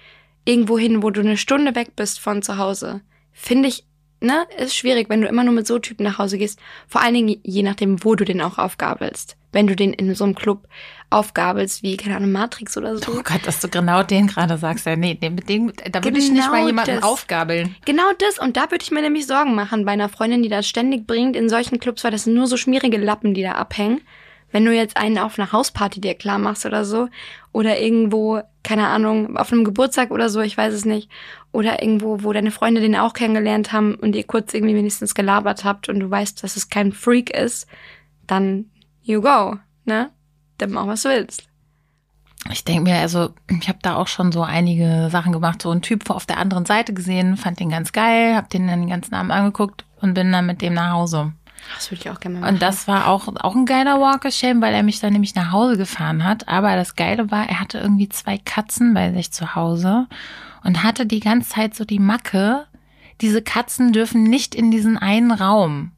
[0.45, 3.85] irgendwo hin, wo du eine Stunde weg bist von zu Hause, finde ich,
[4.21, 6.59] ne, ist schwierig, wenn du immer nur mit so Typen nach Hause gehst.
[6.89, 9.37] Vor allen Dingen je nachdem, wo du den auch aufgabelst.
[9.53, 10.67] Wenn du den in so einem Club
[11.11, 13.13] aufgabelst, wie, keine Ahnung, Matrix oder so.
[13.13, 14.87] Oh Gott, dass du genau den gerade sagst.
[14.87, 17.05] Ja, nee, mit dem, da würde ich nicht Genau mal jemanden das.
[17.05, 17.77] aufgabeln.
[17.85, 18.39] Genau das.
[18.39, 21.37] Und da würde ich mir nämlich Sorgen machen bei einer Freundin, die das ständig bringt
[21.37, 24.01] in solchen Clubs, weil das sind nur so schmierige Lappen, die da abhängen.
[24.53, 27.09] Wenn du jetzt einen auf einer Hausparty dir klar machst oder so,
[27.53, 31.11] oder irgendwo, keine Ahnung, auf einem Geburtstag oder so, ich weiß es nicht,
[31.53, 35.65] oder irgendwo, wo deine Freunde den auch kennengelernt haben und ihr kurz irgendwie wenigstens gelabert
[35.65, 37.67] habt und du weißt, dass es kein Freak ist,
[38.27, 38.67] dann
[39.03, 40.11] you go, ne?
[40.59, 41.49] Dann mach, was du willst.
[42.51, 45.83] Ich denke mir, also ich habe da auch schon so einige Sachen gemacht, so einen
[45.83, 49.15] Typ auf der anderen Seite gesehen, fand den ganz geil, habe den dann den ganzen
[49.15, 51.33] Abend angeguckt und bin dann mit dem nach Hause.
[51.77, 52.55] Das würde ich auch gerne machen.
[52.55, 55.37] Und das war auch, auch ein geiler Walk of Shame, weil er mich dann nämlich
[55.37, 56.49] nach Hause gefahren hat.
[56.49, 60.09] Aber das Geile war, er hatte irgendwie zwei Katzen bei sich zu Hause
[60.65, 62.67] und hatte die ganze Zeit so die Macke,
[63.21, 65.93] diese Katzen dürfen nicht in diesen einen Raum.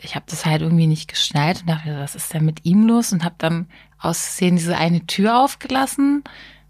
[0.00, 3.12] Ich habe das halt irgendwie nicht geschnallt und dachte, was ist denn mit ihm los?
[3.12, 3.66] Und habe dann
[3.98, 6.22] aus Versehen diese eine Tür aufgelassen.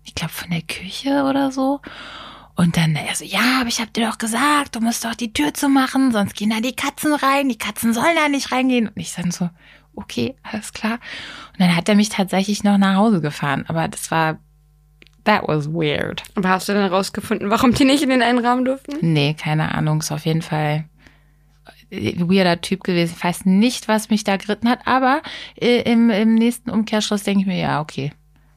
[0.04, 1.80] Ich glaube von der Küche oder so.
[2.56, 5.32] Und dann er so, ja, aber ich hab dir doch gesagt, du musst doch die
[5.32, 7.48] Tür zumachen, sonst gehen da die Katzen rein.
[7.48, 8.88] Die Katzen sollen da nicht reingehen.
[8.88, 9.48] Und ich dann so,
[9.94, 10.94] okay, alles klar.
[11.52, 13.64] Und dann hat er mich tatsächlich noch nach Hause gefahren.
[13.68, 14.38] Aber das war,
[15.24, 16.22] that was weird.
[16.34, 18.96] Aber hast du dann rausgefunden, warum die nicht in den einen Raum durften?
[19.02, 20.86] Nee, keine Ahnung, ist auf jeden Fall
[21.90, 23.14] weirder Typ gewesen.
[23.16, 25.22] Ich weiß nicht, was mich da geritten hat, aber
[25.60, 28.12] äh, im, im nächsten Umkehrschluss denke ich mir, ja, okay.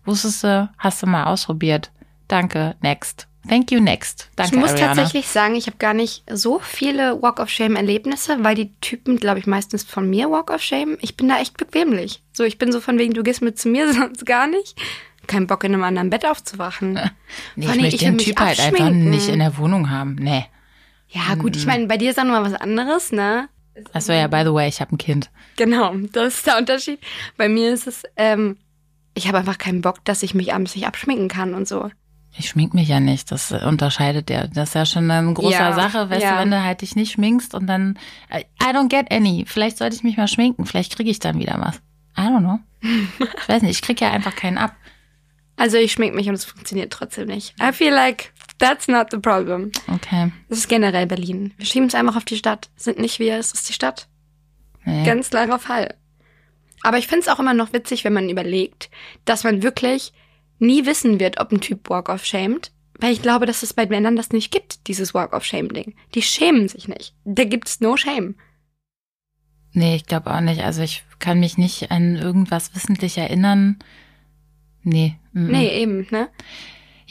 [0.06, 1.92] Wusstest du, hast du mal ausprobiert.
[2.28, 3.28] Danke, next.
[3.48, 4.30] Thank you, next.
[4.36, 4.94] Danke, ich muss Ariana.
[4.94, 9.18] tatsächlich sagen, ich habe gar nicht so viele Walk of Shame Erlebnisse, weil die Typen,
[9.18, 10.98] glaube ich, meistens von mir Walk of Shame.
[11.02, 12.22] Ich bin da echt bequemlich.
[12.34, 14.80] So, ich bin so von wegen, du gehst mit zu mir, sonst gar nicht.
[15.28, 17.00] Kein Bock in einem anderen Bett aufzuwachen.
[17.56, 20.16] Nee, ich möchte ich will den Typ halt einfach nicht in der Wohnung haben.
[20.16, 20.46] Nee.
[21.12, 23.50] Ja, gut, ich meine, bei dir ist auch nochmal was anderes, ne?
[23.94, 25.30] Achso, ja, by the way, ich habe ein Kind.
[25.58, 27.00] Genau, das ist der Unterschied.
[27.38, 28.58] Bei mir ist es, ähm,
[29.14, 31.90] ich habe einfach keinen Bock, dass ich mich abends nicht abschminken kann und so.
[32.38, 33.30] Ich schmink mich ja nicht.
[33.32, 34.48] Das äh, unterscheidet ja.
[34.48, 36.36] Das ist ja schon eine große Ja, Sache, weißt ja.
[36.36, 37.98] du, wenn du halt dich nicht schminkst und dann.
[38.34, 39.44] I I don't get any.
[39.48, 40.66] Vielleicht sollte ich mich mal schminken.
[40.66, 41.82] Vielleicht kriege ich dann wieder was.
[42.18, 42.60] I don't know.
[43.42, 44.76] Ich weiß nicht, ich krieg ja einfach keinen ab.
[45.56, 47.54] Also ich schmink mich und es funktioniert trotzdem nicht.
[47.62, 49.72] I feel like that's not the problem.
[49.88, 50.32] Okay.
[50.50, 51.54] Das ist generell Berlin.
[51.58, 52.70] Wir schieben es einfach auf die Stadt.
[52.76, 54.08] Sind nicht wir, es ist die Stadt.
[54.86, 55.06] Nee.
[55.06, 55.96] Ganz klarer Fall.
[56.84, 58.90] Aber ich finde es auch immer noch witzig, wenn man überlegt,
[59.26, 60.14] dass man wirklich
[60.58, 62.72] nie wissen wird, ob ein Typ Walk of shamed.
[63.00, 65.96] Weil ich glaube, dass es bei Männern das nicht gibt, dieses Walk of Shame-Ding.
[66.14, 67.16] Die schämen sich nicht.
[67.24, 68.36] Da gibt's no shame.
[69.74, 70.62] Nee, ich glaube auch nicht.
[70.62, 73.80] Also ich kann mich nicht an irgendwas wissentlich erinnern.
[74.84, 75.16] Nee.
[75.34, 75.52] Mm -mm.
[75.52, 76.30] Nee, eben, ne?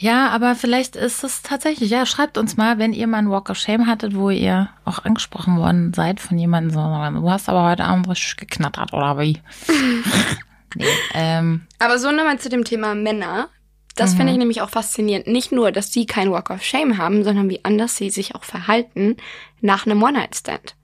[0.01, 3.51] Ja, aber vielleicht ist es tatsächlich, ja, schreibt uns mal, wenn ihr mal einen Walk
[3.51, 7.69] of Shame hattet, wo ihr auch angesprochen worden seid von jemandem, so, du hast aber
[7.69, 9.37] heute Abend richtig geknattert, oder wie?
[10.75, 13.49] nee, ähm, Aber so nochmal zu dem Thema Männer.
[13.95, 15.27] Das finde ich nämlich auch faszinierend.
[15.27, 18.43] Nicht nur, dass die kein Walk of Shame haben, sondern wie anders sie sich auch
[18.43, 19.17] verhalten
[19.59, 20.75] nach einem One-Night-Stand.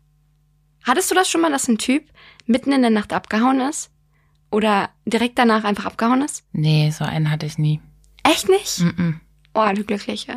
[0.84, 2.04] Hattest du das schon mal, dass ein Typ
[2.46, 3.90] mitten in der Nacht abgehauen ist?
[4.52, 6.44] Oder direkt danach einfach abgehauen ist?
[6.54, 7.82] nee, so einen hatte ich nie.
[8.24, 8.80] Echt nicht?
[8.80, 9.14] Mm -mm.
[9.54, 10.32] Oh, du Glückliche.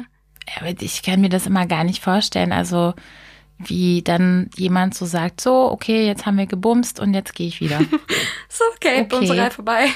[0.49, 2.53] Ja, aber ich kann mir das immer gar nicht vorstellen.
[2.53, 2.95] Also,
[3.59, 7.61] wie dann jemand so sagt, so, okay, jetzt haben wir gebumst und jetzt gehe ich
[7.61, 7.81] wieder.
[8.49, 9.05] So, okay, Okay.
[9.05, 9.87] Bumserei vorbei.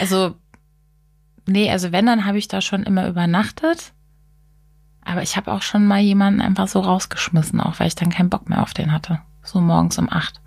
[0.00, 0.34] Also,
[1.46, 3.92] nee, also wenn, dann habe ich da schon immer übernachtet.
[5.04, 8.28] Aber ich habe auch schon mal jemanden einfach so rausgeschmissen, auch weil ich dann keinen
[8.28, 9.20] Bock mehr auf den hatte.
[9.42, 10.42] So morgens um acht.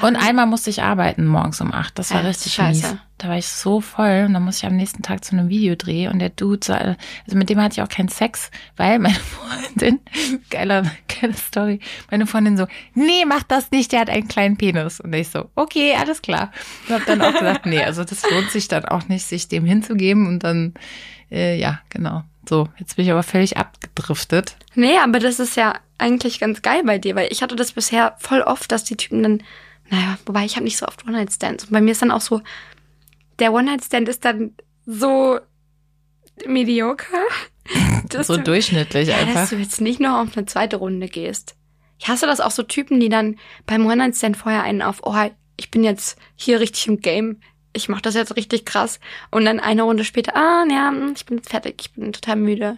[0.00, 1.98] Ja, Und einmal musste ich arbeiten morgens um acht.
[1.98, 2.86] Das war Ja, richtig scheiße.
[2.92, 2.96] mies.
[3.18, 6.08] Da war ich so voll und dann musste ich am nächsten Tag zu einem Videodreh
[6.08, 6.74] und der Dude, sa-
[7.24, 10.00] also mit dem hatte ich auch keinen Sex, weil meine Freundin,
[10.50, 11.78] geiler, geile Story,
[12.10, 14.98] meine Freundin so, nee, mach das nicht, der hat einen kleinen Penis.
[15.00, 16.50] Und ich so, okay, alles klar.
[16.88, 19.64] Und hab dann auch gesagt, nee, also das lohnt sich dann auch nicht, sich dem
[19.64, 20.74] hinzugeben und dann,
[21.30, 22.24] äh, ja, genau.
[22.48, 24.56] So, jetzt bin ich aber völlig abgedriftet.
[24.74, 28.16] Nee, aber das ist ja eigentlich ganz geil bei dir, weil ich hatte das bisher
[28.18, 29.42] voll oft, dass die Typen dann,
[29.90, 31.64] naja, wobei ich habe nicht so oft One-Night-Stands.
[31.64, 32.40] Und bei mir ist dann auch so,
[33.38, 34.52] der One-Night-Stand ist dann
[34.86, 35.38] so
[36.46, 37.06] mediocre.
[38.22, 39.34] So du- durchschnittlich ja, einfach.
[39.34, 41.56] dass du jetzt nicht noch auf eine zweite Runde gehst.
[41.98, 45.14] Ich hasse das auch so Typen, die dann beim One-Night-Stand vorher einen auf, oh,
[45.56, 47.40] ich bin jetzt hier richtig im Game.
[47.72, 49.00] Ich mach das jetzt richtig krass.
[49.30, 52.76] Und dann eine Runde später, ah, ja, ich bin fertig, ich bin total müde.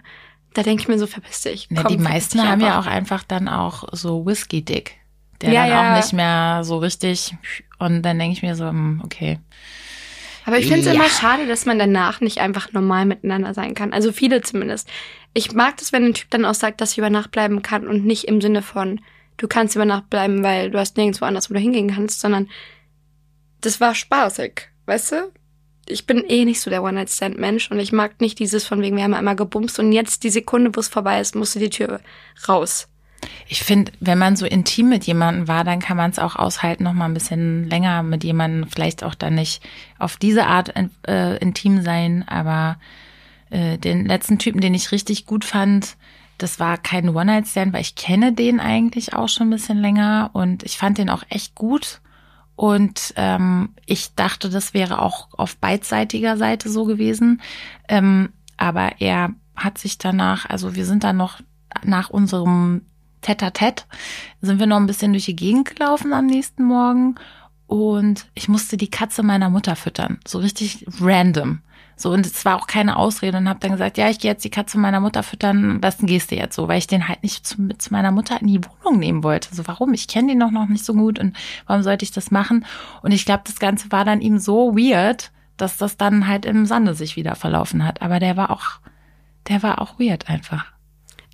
[0.54, 1.68] Da denke ich mir so, verpiss dich.
[1.70, 4.94] Ja, Komm, die verpiss meisten haben ja auch einfach dann auch so Whisky-Dick.
[5.42, 5.92] Der Ja, dann ja.
[5.92, 7.35] auch nicht mehr so richtig.
[7.79, 9.38] Und dann denke ich mir so, hm, okay.
[10.44, 10.92] Aber ich finde es Ja.
[10.92, 13.92] immer schade, dass man danach nicht einfach normal miteinander sein kann.
[13.92, 14.88] Also viele zumindest.
[15.35, 17.87] Ich mag das, wenn ein Typ dann auch sagt, dass ich über Nacht bleiben kann
[17.88, 19.01] und nicht im Sinne von,
[19.38, 22.49] du kannst über Nacht bleiben, weil du hast nirgendwo anders, wo du hingehen kannst, sondern
[23.61, 25.33] das war spaßig, weißt du?
[25.88, 29.05] Ich bin eh nicht so der One-Night-Stand-Mensch und ich mag nicht dieses von wegen, wir
[29.05, 32.01] haben einmal gebumst und jetzt die Sekunde, wo es vorbei ist, musst du die Tür
[32.49, 32.88] raus.
[33.48, 36.85] Ich finde, wenn man so intim mit jemandem war, dann kann man es auch aushalten,
[36.85, 39.62] noch mal ein bisschen länger mit jemandem, vielleicht auch dann nicht
[39.98, 40.74] auf diese Art
[41.07, 42.79] äh, intim sein, aber
[43.50, 45.96] äh, den letzten Typen, den ich richtig gut fand,
[46.38, 50.62] das war kein One-Night-Stand, weil ich kenne den eigentlich auch schon ein bisschen länger und
[50.64, 52.00] ich fand den auch echt gut.
[52.57, 57.42] Und ähm, ich dachte, das wäre auch auf beidseitiger Seite so gewesen.
[57.88, 61.40] Ähm, aber er hat sich danach, also wir sind dann noch
[61.85, 62.83] nach unserem
[63.22, 63.87] Tête-à-Tête,
[64.40, 67.16] sind wir noch ein bisschen durch die Gegend gelaufen am nächsten Morgen
[67.66, 70.18] und ich musste die Katze meiner Mutter füttern.
[70.26, 71.61] So richtig random.
[71.98, 74.44] So, und es war auch keine Ausrede und habe dann gesagt, ja, ich gehe jetzt
[74.44, 77.22] die Katze meiner Mutter füttern, am besten gehst du jetzt so, weil ich den halt
[77.22, 79.55] nicht zu, zu meiner Mutter in die Wohnung nehmen wollte.
[79.55, 79.94] So, warum?
[79.94, 81.35] Ich kenne den doch noch nicht so gut und
[81.66, 82.66] warum sollte ich das machen?
[83.00, 86.66] Und ich glaube, das Ganze war dann ihm so weird, dass das dann halt im
[86.66, 88.02] Sande sich wieder verlaufen hat.
[88.02, 88.81] Aber der war auch,
[89.48, 90.66] der war auch weird einfach.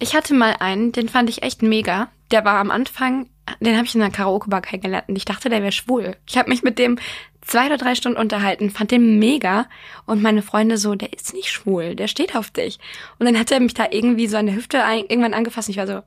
[0.03, 2.09] Ich hatte mal einen, den fand ich echt mega.
[2.33, 3.29] Der war am Anfang,
[3.61, 6.17] den habe ich in einer Karaoke-Bar kennengelernt und ich dachte, der wäre schwul.
[6.29, 6.99] Ich habe mich mit dem
[7.41, 9.67] zwei oder drei Stunden unterhalten, fand den mega
[10.05, 12.81] und meine Freunde so, der ist nicht schwul, der steht auf dich.
[13.21, 15.75] Und dann hat er mich da irgendwie so an der Hüfte ein, irgendwann angefasst und
[15.75, 16.03] ich war so,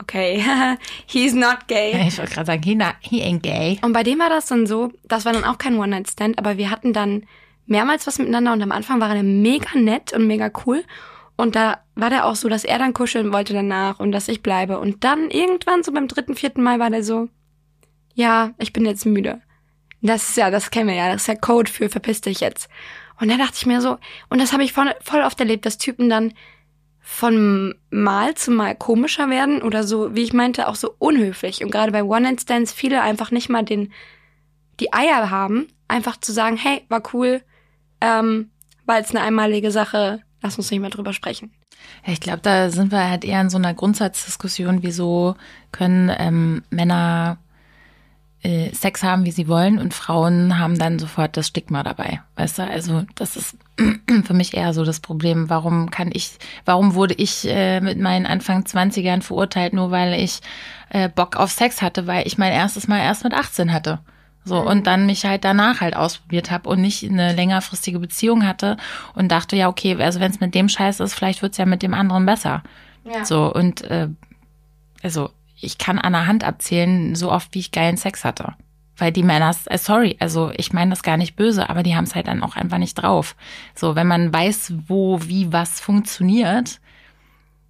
[0.00, 0.42] okay,
[1.06, 2.08] he's not gay.
[2.08, 3.78] Ich wollte gerade sagen, he, not, he ain't gay.
[3.82, 6.70] Und bei dem war das dann so, das war dann auch kein One-Night-Stand, aber wir
[6.70, 7.26] hatten dann
[7.66, 10.84] mehrmals was miteinander und am Anfang war er mega nett und mega cool.
[11.36, 14.42] Und da war der auch so, dass er dann kuscheln wollte danach und dass ich
[14.42, 14.78] bleibe.
[14.78, 17.28] Und dann irgendwann so beim dritten, vierten Mal war der so,
[18.14, 19.40] ja, ich bin jetzt müde.
[20.00, 22.68] Das ist ja, das kennen wir ja, das ist ja Code für verpiss dich jetzt.
[23.20, 25.78] Und da dachte ich mir so, und das habe ich voll, voll oft erlebt, dass
[25.78, 26.32] Typen dann
[27.00, 31.62] von Mal zu Mal komischer werden oder so, wie ich meinte, auch so unhöflich.
[31.62, 33.92] Und gerade bei One-Night-Stands viele einfach nicht mal den,
[34.80, 37.42] die Eier haben, einfach zu sagen, hey, war cool,
[38.00, 38.50] ähm,
[38.86, 41.50] war jetzt eine einmalige Sache, lass uns nicht mehr drüber sprechen.
[42.06, 45.34] Ich glaube, da sind wir halt eher in so einer Grundsatzdiskussion, wieso
[45.72, 47.38] können ähm, Männer
[48.42, 52.20] äh, Sex haben, wie sie wollen, und Frauen haben dann sofort das Stigma dabei.
[52.36, 53.56] Weißt du, also das ist
[54.24, 55.50] für mich eher so das Problem.
[55.50, 60.40] Warum kann ich, warum wurde ich äh, mit meinen Anfang 20ern verurteilt, nur weil ich
[60.90, 63.98] äh, Bock auf Sex hatte, weil ich mein erstes Mal erst mit 18 hatte.
[64.46, 68.76] So, und dann mich halt danach halt ausprobiert habe und nicht eine längerfristige Beziehung hatte
[69.16, 71.82] und dachte, ja, okay, also wenn es mit dem scheiße ist, vielleicht wird's ja mit
[71.82, 72.62] dem anderen besser.
[73.04, 73.24] Ja.
[73.24, 74.08] So, und äh,
[75.02, 75.30] also
[75.60, 78.54] ich kann an der Hand abzählen, so oft wie ich geilen Sex hatte.
[78.96, 82.04] Weil die Männer, äh, sorry, also ich meine das gar nicht böse, aber die haben
[82.04, 83.34] es halt dann auch einfach nicht drauf.
[83.74, 86.78] So, wenn man weiß, wo, wie, was funktioniert,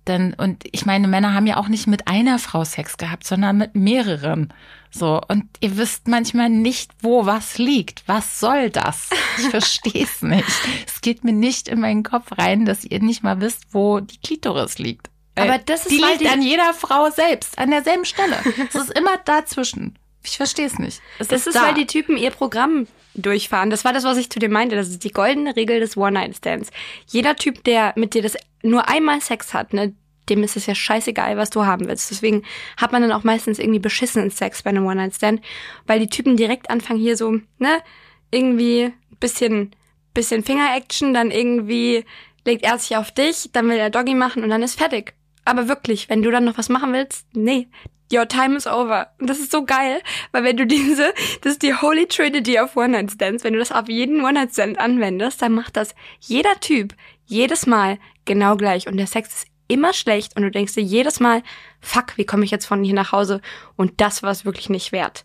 [0.04, 3.56] dann, und ich meine, Männer haben ja auch nicht mit einer Frau Sex gehabt, sondern
[3.56, 4.52] mit mehreren.
[4.98, 8.02] So, und ihr wisst manchmal nicht, wo was liegt.
[8.06, 9.10] Was soll das?
[9.38, 10.44] Ich verstehe es nicht.
[10.86, 14.18] Es geht mir nicht in meinen Kopf rein, dass ihr nicht mal wisst, wo die
[14.18, 15.10] Klitoris liegt.
[15.38, 18.36] Aber das ist die liegt die- an jeder Frau selbst, an derselben Stelle.
[18.68, 19.98] Es ist immer dazwischen.
[20.24, 21.00] Ich verstehe es nicht.
[21.18, 21.62] Es Das ist, da.
[21.62, 23.68] weil die Typen ihr Programm durchfahren.
[23.70, 24.76] Das war das, was ich zu dir meinte.
[24.76, 26.70] Das ist die goldene Regel des One-Night-Stands.
[27.06, 29.94] Jeder Typ, der mit dir das nur einmal Sex hat, ne,
[30.28, 32.10] dem ist es ja scheißegal, was du haben willst.
[32.10, 32.42] Deswegen
[32.76, 35.40] hat man dann auch meistens irgendwie beschissenen Sex bei einem One-Night-Stand,
[35.86, 37.82] weil die Typen direkt anfangen hier so, ne,
[38.30, 39.74] irgendwie bisschen,
[40.14, 42.04] bisschen Finger-Action, dann irgendwie
[42.44, 45.14] legt er sich auf dich, dann will er Doggy machen und dann ist fertig.
[45.44, 47.68] Aber wirklich, wenn du dann noch was machen willst, nee,
[48.12, 49.10] your time is over.
[49.20, 50.00] Und das ist so geil,
[50.32, 51.12] weil wenn du diese,
[51.42, 55.52] das ist die Holy Trinity of One-Night-Stands, wenn du das auf jeden One-Night-Stand anwendest, dann
[55.52, 56.94] macht das jeder Typ
[57.26, 58.86] jedes Mal genau gleich.
[58.86, 61.42] Und der Sex ist immer schlecht und du denkst dir jedes Mal,
[61.80, 63.40] fuck, wie komme ich jetzt von hier nach Hause?
[63.76, 65.24] Und das war es wirklich nicht wert.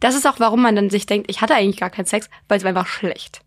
[0.00, 2.58] Das ist auch, warum man dann sich denkt, ich hatte eigentlich gar keinen Sex, weil
[2.58, 3.40] es war einfach schlecht.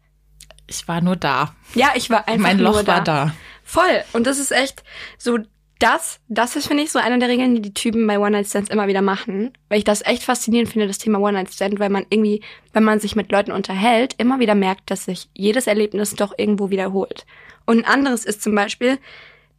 [0.67, 1.55] Ich war nur da.
[1.75, 2.87] Ja, ich war einfach mein nur Loch da.
[2.87, 3.35] war da.
[3.63, 4.03] Voll.
[4.13, 4.83] Und das ist echt
[5.17, 5.39] so,
[5.79, 8.87] das, das ist, finde ich, so eine der Regeln, die die Typen bei One-Night-Stands immer
[8.87, 9.57] wieder machen.
[9.69, 12.41] Weil ich das echt faszinierend finde, das Thema One-Night-Stand, weil man irgendwie,
[12.73, 16.69] wenn man sich mit Leuten unterhält, immer wieder merkt, dass sich jedes Erlebnis doch irgendwo
[16.69, 17.25] wiederholt.
[17.65, 18.99] Und ein anderes ist zum Beispiel,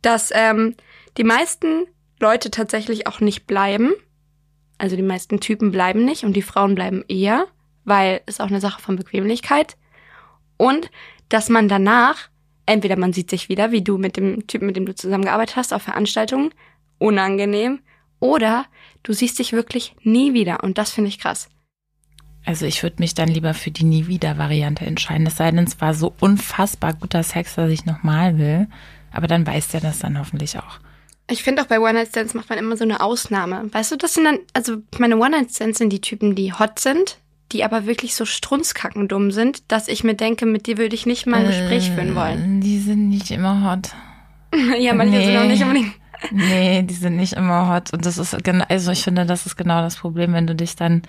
[0.07, 0.77] dass ähm,
[1.17, 1.87] die meisten
[2.21, 3.93] Leute tatsächlich auch nicht bleiben.
[4.79, 7.47] Also die meisten Typen bleiben nicht und die Frauen bleiben eher,
[7.85, 9.77] weil es auch eine Sache von Bequemlichkeit.
[10.59, 10.93] Und
[11.29, 12.29] dass man danach,
[12.67, 15.75] entweder man sieht sich wieder, wie du mit dem Typen, mit dem du zusammengearbeitet hast,
[15.75, 16.55] auf Veranstaltungen,
[16.99, 17.81] unangenehm,
[18.21, 18.67] oder
[19.03, 20.63] du siehst dich wirklich nie wieder.
[20.63, 21.49] Und das finde ich krass.
[22.45, 25.27] Also ich würde mich dann lieber für die Nie wieder Variante entscheiden.
[25.27, 28.69] Es sei denn, es war so unfassbar guter Sex, dass ich nochmal will.
[29.17, 30.79] Aber dann weiß der das dann hoffentlich auch.
[31.29, 33.69] Ich finde auch bei One-Night-Stands macht man immer so eine Ausnahme.
[33.73, 37.19] Weißt du, das sind dann, also meine One-Night-Stands sind die Typen, die hot sind,
[37.53, 41.27] die aber wirklich so strunzkackendumm sind, dass ich mir denke, mit dir würde ich nicht
[41.27, 42.59] mal ein Gespräch führen wollen.
[42.59, 43.91] Äh, Die sind nicht immer hot.
[44.79, 45.39] ja, manche sind nee.
[45.39, 45.93] auch nicht unbedingt.
[46.31, 47.93] Nee, die sind nicht immer hot.
[47.93, 50.75] Und das ist genau, also ich finde, das ist genau das Problem, wenn du dich
[50.75, 51.03] dann,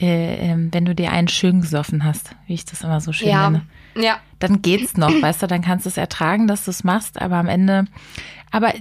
[0.00, 3.28] äh, ähm, wenn du dir einen schön gesoffen hast, wie ich das immer so schön
[3.28, 3.48] Ja.
[3.50, 3.66] nenne.
[3.94, 4.18] Ja.
[4.38, 7.36] dann geht's noch, weißt du, dann kannst du es ertragen, dass du es machst, aber
[7.36, 7.86] am Ende,
[8.50, 8.72] aber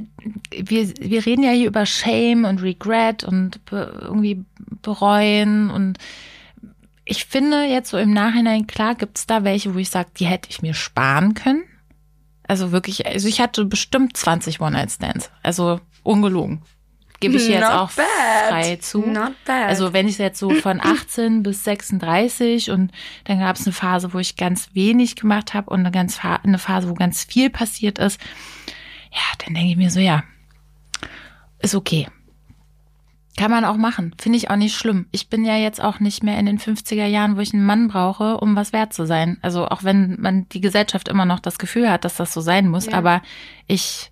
[0.51, 4.43] wir, wir reden ja hier über Shame und Regret und be, irgendwie
[4.81, 5.97] bereuen und
[7.05, 10.49] ich finde jetzt so im Nachhinein, klar gibt's da welche, wo ich sage, die hätte
[10.49, 11.63] ich mir sparen können.
[12.47, 16.61] Also wirklich, also ich hatte bestimmt 20 One-Night-Stands, also ungelogen.
[17.21, 18.05] Gebe ich jetzt Not auch bad.
[18.49, 18.99] frei zu.
[19.05, 19.69] Not bad.
[19.69, 22.91] Also wenn ich jetzt so von 18 bis 36 und
[23.23, 26.57] dann gab es eine Phase, wo ich ganz wenig gemacht habe und eine, ganz eine
[26.57, 28.19] Phase, wo ganz viel passiert ist,
[29.13, 30.23] ja, dann denke ich mir so, ja,
[31.59, 32.07] ist okay.
[33.37, 34.13] Kann man auch machen.
[34.19, 35.07] Finde ich auch nicht schlimm.
[35.11, 37.87] Ich bin ja jetzt auch nicht mehr in den 50er Jahren, wo ich einen Mann
[37.87, 39.37] brauche, um was wert zu sein.
[39.41, 42.67] Also auch wenn man die Gesellschaft immer noch das Gefühl hat, dass das so sein
[42.67, 42.93] muss, Ja.
[42.97, 43.21] aber
[43.67, 44.11] ich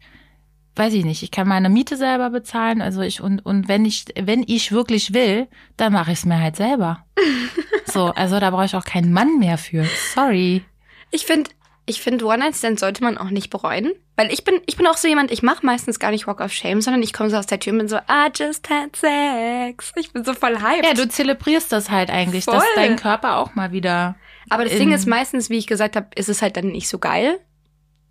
[0.80, 4.06] weiß ich nicht, ich kann meine Miete selber bezahlen, also ich und und wenn ich
[4.20, 7.06] wenn ich wirklich will, dann mache ich es mir halt selber.
[7.86, 9.86] so, also da brauche ich auch keinen Mann mehr für.
[10.16, 10.64] Sorry.
[11.12, 11.50] Ich finde,
[11.86, 13.92] ich finde, One-Night-Stands sollte man auch nicht bereuen.
[14.16, 16.52] Weil ich bin, ich bin auch so jemand, ich mache meistens gar nicht Walk of
[16.52, 19.92] Shame, sondern ich komme so aus der Tür und bin so, I just had sex.
[19.96, 20.86] Ich bin so voll hyped.
[20.86, 22.64] Ja, du zelebrierst das halt eigentlich, dass Voll.
[22.76, 24.16] dein Körper auch mal wieder
[24.50, 26.90] Aber das in- Ding ist meistens, wie ich gesagt habe, ist es halt dann nicht
[26.90, 27.40] so geil.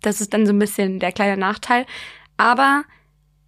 [0.01, 1.85] Das ist dann so ein bisschen der kleine Nachteil.
[2.39, 2.85] Aber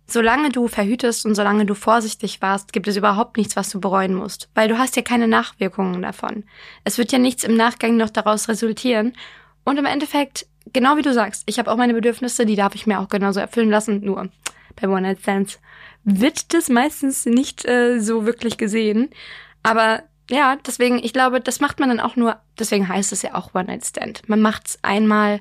[0.05, 4.13] solange du verhütest und solange du vorsichtig warst, gibt es überhaupt nichts, was du bereuen
[4.13, 4.49] musst.
[4.53, 6.43] Weil du hast ja keine Nachwirkungen davon.
[6.83, 9.13] Es wird ja nichts im Nachgang noch daraus resultieren.
[9.63, 12.85] Und im Endeffekt, genau wie du sagst, ich habe auch meine Bedürfnisse, die darf ich
[12.85, 14.01] mir auch genauso erfüllen lassen.
[14.01, 14.27] Nur
[14.75, 15.61] bei One Night Stands
[16.03, 19.09] wird das meistens nicht äh, so wirklich gesehen.
[19.63, 23.35] Aber ja, deswegen, ich glaube, das macht man dann auch nur, deswegen heißt es ja
[23.35, 24.27] auch One Night Stand.
[24.27, 25.39] Man macht's einmal,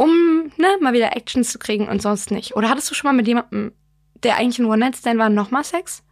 [0.00, 2.56] um ne, mal wieder Action zu kriegen und sonst nicht.
[2.56, 3.72] Oder hattest du schon mal mit jemandem,
[4.22, 6.02] der eigentlich ein One Night Stand war, nochmal Sex?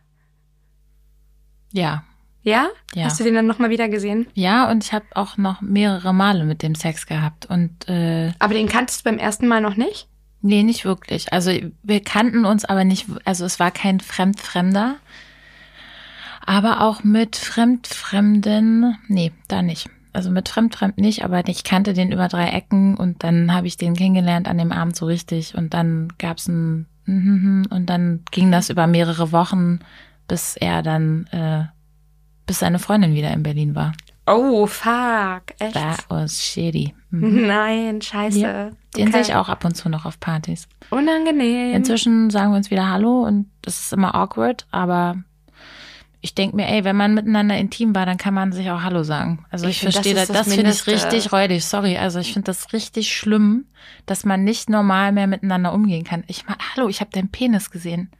[1.72, 2.04] ja.
[2.42, 2.68] Ja?
[2.94, 3.06] Ja.
[3.06, 4.26] Hast du den dann nochmal wieder gesehen?
[4.32, 8.54] Ja, und ich habe auch noch mehrere Male mit dem Sex gehabt und äh, Aber
[8.54, 10.08] den kanntest du beim ersten Mal noch nicht?
[10.40, 11.32] Nee, nicht wirklich.
[11.32, 11.50] Also
[11.82, 14.96] wir kannten uns aber nicht, also es war kein Fremdfremder.
[16.46, 19.90] Aber auch mit Fremdfremden, nee, da nicht.
[20.18, 23.76] Also mit Fremdfremd nicht, aber ich kannte den über drei Ecken und dann habe ich
[23.76, 28.68] den kennengelernt an dem Abend so richtig und dann gab's ein und dann ging das
[28.68, 29.78] über mehrere Wochen
[30.28, 31.64] bis er dann, äh,
[32.46, 33.92] bis seine Freundin wieder in Berlin war.
[34.26, 35.54] Oh, fuck.
[35.58, 35.72] Echt?
[35.74, 36.94] That was shitty.
[37.10, 37.46] Mhm.
[37.46, 38.40] Nein, scheiße.
[38.40, 38.70] Ja.
[38.96, 40.68] Den sehe ich auch ab und zu noch auf Partys.
[40.90, 41.74] Unangenehm.
[41.74, 45.16] Inzwischen sagen wir uns wieder Hallo und das ist immer awkward, aber
[46.20, 49.04] ich denke mir, ey, wenn man miteinander intim war, dann kann man sich auch Hallo
[49.04, 49.44] sagen.
[49.50, 51.96] Also ich, Ich find, verstehe das das, das, finde ich richtig räudig, sorry.
[51.96, 53.66] Also ich finde das richtig schlimm,
[54.06, 56.24] dass man nicht normal mehr miteinander umgehen kann.
[56.26, 58.10] Ich mal, hallo, ich habe deinen Penis gesehen.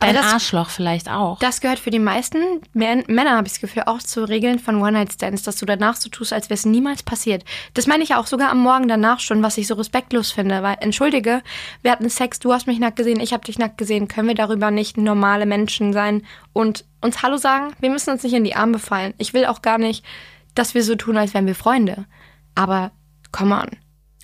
[0.00, 1.38] Dein das- Arschloch vielleicht auch.
[1.40, 2.38] Das gehört für die meisten
[2.74, 6.08] Män- Männer, habe ich das Gefühl, auch zu Regeln von One-Night-Stands, dass du danach so
[6.08, 7.44] tust, als wäre es niemals passiert.
[7.74, 10.62] Das meine ich ja auch sogar am Morgen danach schon, was ich so respektlos finde.
[10.62, 11.42] Weil, entschuldige,
[11.82, 14.08] wir hatten Sex, du hast mich nackt gesehen, ich habe dich nackt gesehen.
[14.08, 17.72] Können wir darüber nicht normale Menschen sein und uns Hallo sagen?
[17.80, 19.14] Wir müssen uns nicht in die Arme fallen.
[19.18, 20.04] Ich will auch gar nicht,
[20.54, 22.06] dass wir so tun, als wären wir Freunde.
[22.54, 22.92] Aber,
[23.32, 23.68] come on.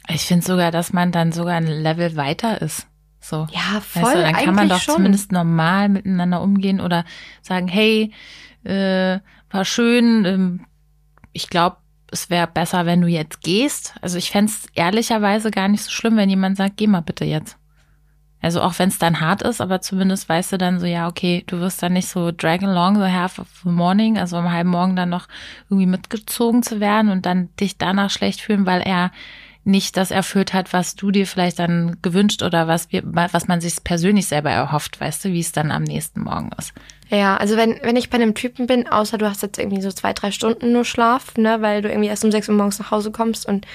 [0.08, 2.86] Ich finde sogar, dass man dann sogar ein Level weiter ist.
[3.22, 3.46] So.
[3.52, 4.96] Ja, voll, Weißt du, dann kann man doch schon.
[4.96, 7.04] zumindest normal miteinander umgehen oder
[7.40, 8.12] sagen, hey,
[8.64, 9.20] äh,
[9.50, 10.66] war schön, ähm,
[11.32, 11.76] ich glaube,
[12.10, 13.94] es wäre besser, wenn du jetzt gehst.
[14.02, 17.56] Also ich fänd's ehrlicherweise gar nicht so schlimm, wenn jemand sagt, geh mal bitte jetzt.
[18.42, 21.44] Also auch wenn es dann hart ist, aber zumindest weißt du dann so, ja, okay,
[21.46, 24.70] du wirst dann nicht so drag along the half of the morning, also am halben
[24.70, 25.28] Morgen dann noch
[25.70, 29.12] irgendwie mitgezogen zu werden und dann dich danach schlecht fühlen, weil er
[29.64, 33.60] nicht das erfüllt hat, was du dir vielleicht dann gewünscht oder was wir, was man
[33.60, 36.72] sich persönlich selber erhofft, weißt du, wie es dann am nächsten Morgen ist.
[37.10, 39.92] Ja, also wenn, wenn ich bei einem Typen bin, außer du hast jetzt irgendwie so
[39.92, 42.90] zwei, drei Stunden nur Schlaf, ne, weil du irgendwie erst um sechs Uhr morgens nach
[42.90, 43.66] Hause kommst und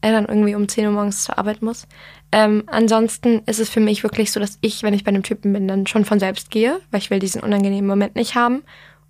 [0.00, 1.86] er dann irgendwie um zehn Uhr morgens zur Arbeit muss.
[2.32, 5.52] Ähm, ansonsten ist es für mich wirklich so, dass ich, wenn ich bei einem Typen
[5.52, 8.62] bin, dann schon von selbst gehe, weil ich will diesen unangenehmen Moment nicht haben.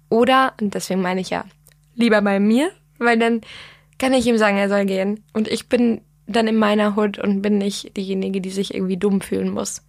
[0.08, 1.44] Oder, und deswegen meine ich ja,
[1.94, 3.42] lieber bei mir, weil dann
[4.00, 5.22] kann ich ihm sagen, er soll gehen.
[5.32, 9.20] Und ich bin dann in meiner Hut und bin nicht diejenige, die sich irgendwie dumm
[9.20, 9.82] fühlen muss.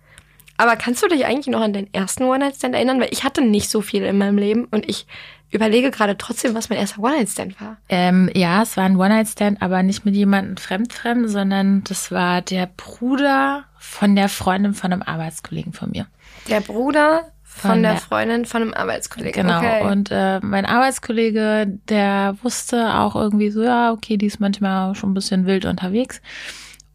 [0.57, 2.99] Aber kannst du dich eigentlich noch an den ersten One-Night-Stand erinnern?
[2.99, 5.07] Weil ich hatte nicht so viel in meinem Leben und ich
[5.49, 7.77] überlege gerade trotzdem, was mein erster One-Night-Stand war.
[7.89, 12.69] Ähm, ja, es war ein One-Night-Stand, aber nicht mit jemandem fremd-fremd, sondern das war der
[12.77, 16.05] Bruder von der Freundin von einem Arbeitskollegen von mir.
[16.47, 19.43] Der Bruder von, Von der, der- Freundin von einem Arbeitskollegen.
[19.43, 19.57] Genau.
[19.57, 19.83] Okay.
[19.85, 25.11] Und äh, mein Arbeitskollege, der wusste auch irgendwie so, ja, okay, die ist manchmal schon
[25.11, 26.21] ein bisschen wild unterwegs.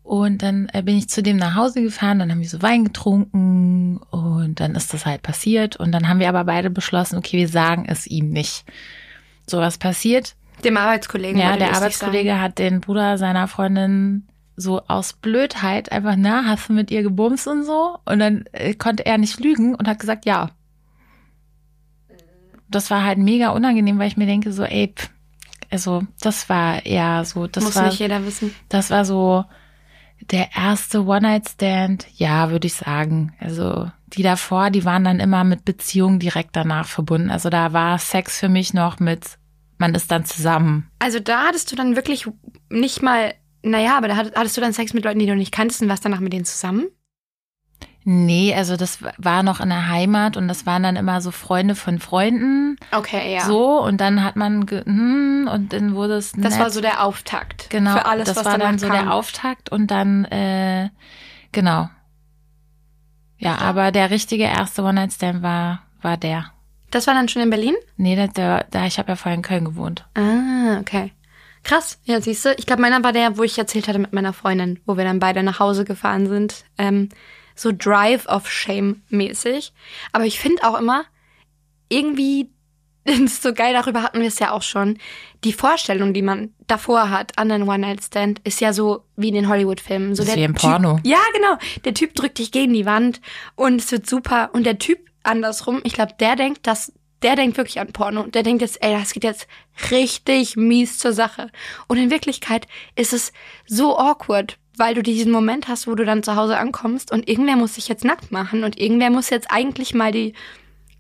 [0.02, 2.84] Und dann äh, bin ich zu dem nach Hause gefahren, dann haben wir so Wein
[2.84, 5.76] getrunken und dann ist das halt passiert.
[5.76, 8.64] Und dann haben wir aber beide beschlossen, okay, wir sagen es ihm nicht.
[9.46, 10.34] So was passiert.
[10.64, 11.38] Dem Arbeitskollegen.
[11.40, 14.26] Ja, der Arbeitskollege hat den Bruder seiner Freundin
[14.57, 17.98] so aus Blödheit einfach, na, hast du mit ihr gebumst und so?
[18.04, 20.50] Und dann äh, konnte er nicht lügen und hat gesagt, ja.
[22.68, 25.11] Das war halt mega unangenehm, weil ich mir denke so, ey, pff,
[25.70, 28.54] also das war eher so, das Muss war, nicht jeder wissen.
[28.68, 29.44] das war so
[30.30, 33.34] der erste One-Night-Stand, ja, würde ich sagen.
[33.38, 37.30] Also die davor, die waren dann immer mit Beziehungen direkt danach verbunden.
[37.30, 39.38] Also da war Sex für mich noch mit,
[39.78, 40.90] man ist dann zusammen.
[40.98, 42.26] Also da hattest du dann wirklich
[42.70, 43.34] nicht mal,
[43.71, 46.05] naja, aber da hattest, du dann Sex mit Leuten, die du nicht kanntest und warst
[46.05, 46.89] danach mit denen zusammen?
[48.09, 51.75] Nee, also das war noch in der Heimat und das waren dann immer so Freunde
[51.75, 52.77] von Freunden.
[52.93, 53.41] Okay, ja.
[53.41, 56.61] So, und dann hat man, ge hm, und dann wurde es das nett.
[56.61, 57.69] war so der Auftakt.
[57.69, 58.97] genau, Für alles, das was war dann so kam.
[58.97, 60.91] der Auftakt und dann, äh,
[61.51, 61.89] genau.
[63.39, 66.53] Ja, aber der richtige erste One-Night-Stand war, war der.
[66.93, 67.75] Das war dann schon in Berlin?
[67.97, 70.07] Nee, der, der ich habe ja vorher in Köln gewohnt.
[70.14, 71.11] Ah, okay.
[71.67, 71.99] Krass.
[72.05, 74.79] Ja, siehst du, ich glaube, meiner war der, wo ich erzählt hatte mit meiner Freundin,
[74.87, 76.64] wo wir dann beide nach Hause gefahren sind.
[76.79, 77.09] Ähm,
[77.57, 79.73] so Drive of Shame mäßig.
[80.12, 81.05] Aber ich finde auch immer,
[81.89, 82.51] irgendwie,
[83.05, 84.99] ist so geil, darüber hatten wir es ja auch schon.
[85.43, 89.49] Die Vorstellung, die man davor hat an einen One-Night-Stand, ist ja so wie in den
[89.49, 90.14] Hollywood-Filmen.
[90.14, 91.01] So ist wie im Typ- Porno.
[91.03, 91.57] Ja, genau.
[91.85, 93.21] Der Typ drückt dich gegen die Wand
[93.57, 94.51] und es wird super.
[94.53, 96.93] Und der Typ andersrum, ich glaube, der denkt, dass
[97.27, 98.22] der denkt wirklich an Porno.
[98.29, 99.49] Der denkt jetzt, ey, das geht jetzt
[99.91, 101.51] richtig mies zur Sache.
[101.89, 103.33] Und in Wirklichkeit ist es
[103.66, 107.57] so awkward, weil du diesen Moment hast, wo du dann zu Hause ankommst und irgendwer
[107.57, 110.35] muss sich jetzt nackt machen und irgendwer muss jetzt eigentlich mal die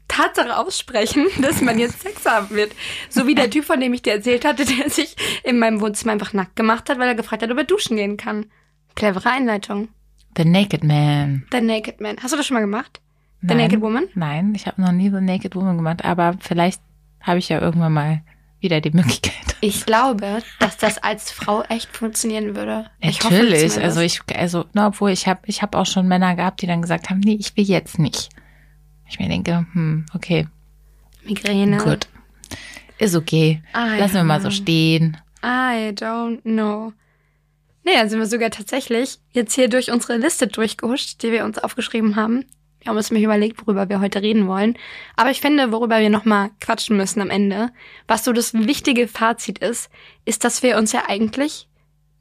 [0.08, 2.72] Tatsache aussprechen, dass man jetzt Sex haben wird.
[3.08, 5.14] So wie der Typ, von dem ich dir erzählt hatte, der sich
[5.44, 8.16] in meinem Wohnzimmer einfach nackt gemacht hat, weil er gefragt hat, ob er duschen gehen
[8.16, 8.46] kann.
[8.96, 9.90] Clevere Einleitung.
[10.36, 11.46] The Naked Man.
[11.52, 12.16] The Naked Man.
[12.20, 13.00] Hast du das schon mal gemacht?
[13.48, 13.68] The Nein.
[13.68, 14.08] Naked Woman?
[14.14, 16.80] Nein, ich habe noch nie The Naked Woman gemacht, aber vielleicht
[17.20, 18.22] habe ich ja irgendwann mal
[18.60, 19.32] wieder die Möglichkeit.
[19.62, 22.90] Ich glaube, dass das als Frau echt funktionieren würde.
[23.00, 23.78] Ich hoffe Natürlich, zumindest.
[23.78, 26.82] also ich, also, na, obwohl ich habe, ich habe auch schon Männer gehabt, die dann
[26.82, 28.28] gesagt haben, nee, ich will jetzt nicht.
[29.08, 30.46] Ich mir denke, hm, okay,
[31.24, 31.78] Migräne.
[31.78, 32.06] gut,
[32.98, 35.16] ist okay, I lassen wir mal so stehen.
[35.42, 36.92] I don't know.
[37.84, 42.14] Dann sind wir sogar tatsächlich jetzt hier durch unsere Liste durchgehuscht, die wir uns aufgeschrieben
[42.16, 42.44] haben.
[42.86, 44.78] Wir haben uns nämlich überlegt, worüber wir heute reden wollen.
[45.16, 47.72] Aber ich finde, worüber wir nochmal quatschen müssen am Ende,
[48.06, 49.90] was so das wichtige Fazit ist,
[50.24, 51.66] ist, dass wir uns ja eigentlich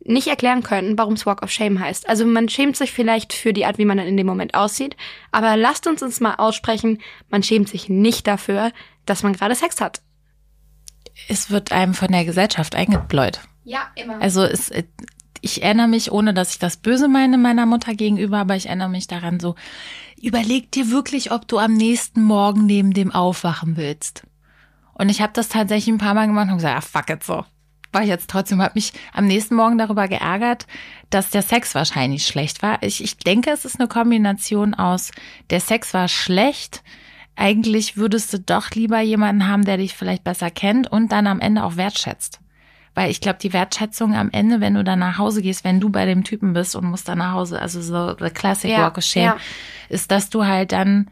[0.04, 2.10] nicht erklären können, warum es Walk of Shame heißt.
[2.10, 4.98] Also man schämt sich vielleicht für die Art, wie man dann in dem Moment aussieht,
[5.32, 7.00] aber lasst uns uns mal aussprechen,
[7.30, 8.72] man schämt sich nicht dafür,
[9.06, 10.02] dass man gerade Sex hat.
[11.28, 13.42] Es wird einem von der Gesellschaft eingebläut.
[13.66, 14.20] Ja, immer.
[14.20, 14.72] Also es,
[15.46, 18.90] ich erinnere mich, ohne dass ich das böse meine meiner Mutter gegenüber, aber ich erinnere
[18.90, 19.56] mich daran so,
[20.22, 24.24] überleg dir wirklich, ob du am nächsten Morgen neben dem aufwachen willst.
[24.94, 27.46] Und ich habe das tatsächlich ein paar Mal gemacht und gesagt, ah, fuck it so
[27.96, 30.68] war ich jetzt trotzdem, habe mich am nächsten Morgen darüber geärgert,
[31.10, 32.84] dass der Sex wahrscheinlich schlecht war.
[32.84, 35.12] Ich, ich denke, es ist eine Kombination aus,
[35.50, 36.84] der Sex war schlecht,
[37.38, 41.40] eigentlich würdest du doch lieber jemanden haben, der dich vielleicht besser kennt und dann am
[41.40, 42.42] Ende auch wertschätzt.
[42.96, 45.90] Weil ich glaube, die Wertschätzung am Ende, wenn du dann nach Hause gehst, wenn du
[45.90, 48.98] bei dem Typen bist und musst dann nach Hause, also so the classic ja, walk
[48.98, 49.38] of shame, ja.
[49.90, 51.12] ist, dass du halt dann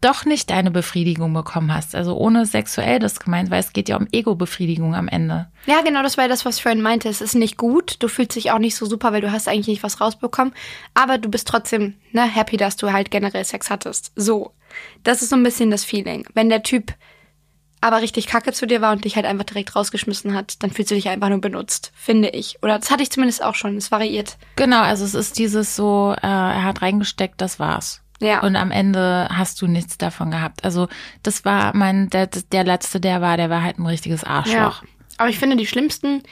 [0.00, 1.96] doch nicht deine Befriedigung bekommen hast.
[1.96, 5.48] Also ohne sexuell das gemeint, weil es geht ja um Ego-Befriedigung am Ende.
[5.66, 7.08] Ja, genau, das war ja das, was ich vorhin meinte.
[7.08, 9.66] Es ist nicht gut, du fühlst dich auch nicht so super, weil du hast eigentlich
[9.66, 10.54] nicht was rausbekommen,
[10.94, 14.12] aber du bist trotzdem ne, happy, dass du halt generell Sex hattest.
[14.14, 14.52] So,
[15.02, 16.26] das ist so ein bisschen das Feeling.
[16.32, 16.94] Wenn der Typ
[17.80, 20.90] aber richtig kacke zu dir war und dich halt einfach direkt rausgeschmissen hat, dann fühlst
[20.90, 22.58] du dich einfach nur benutzt, finde ich.
[22.62, 24.36] Oder das hatte ich zumindest auch schon, es variiert.
[24.56, 28.02] Genau, also es ist dieses so, äh, er hat reingesteckt, das war's.
[28.20, 28.40] Ja.
[28.40, 30.64] Und am Ende hast du nichts davon gehabt.
[30.64, 30.88] Also
[31.22, 34.82] das war mein, der, der letzte, der war, der war halt ein richtiges Arschloch.
[34.82, 34.88] Ja.
[35.18, 36.22] Aber ich finde, die schlimmsten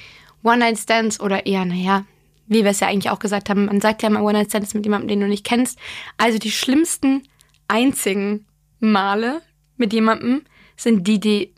[0.42, 2.04] One-Night-Stands oder eher, naja,
[2.48, 5.08] wie wir es ja eigentlich auch gesagt haben, man sagt ja mal One-Night-Stands mit jemandem,
[5.08, 5.78] den du nicht kennst.
[6.16, 7.22] Also die schlimmsten,
[7.68, 8.46] einzigen
[8.80, 9.42] Male
[9.76, 10.42] mit jemandem
[10.76, 11.54] sind die, die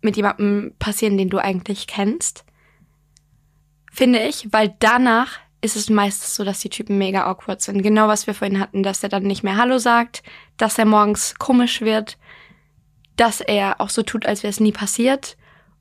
[0.00, 2.44] mit jemandem passieren, den du eigentlich kennst.
[3.90, 7.82] Finde ich, weil danach ist es meistens so, dass die Typen mega awkward sind.
[7.82, 10.22] Genau was wir vorhin hatten, dass er dann nicht mehr Hallo sagt,
[10.56, 12.18] dass er morgens komisch wird,
[13.16, 15.36] dass er auch so tut, als wäre es nie passiert.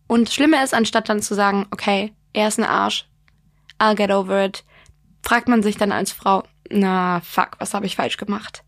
[0.07, 3.07] Und das Schlimme ist, anstatt dann zu sagen, okay, er ist ein Arsch,
[3.79, 4.63] I'll get over it,
[5.23, 8.63] fragt man sich dann als Frau, na fuck, was habe ich falsch gemacht?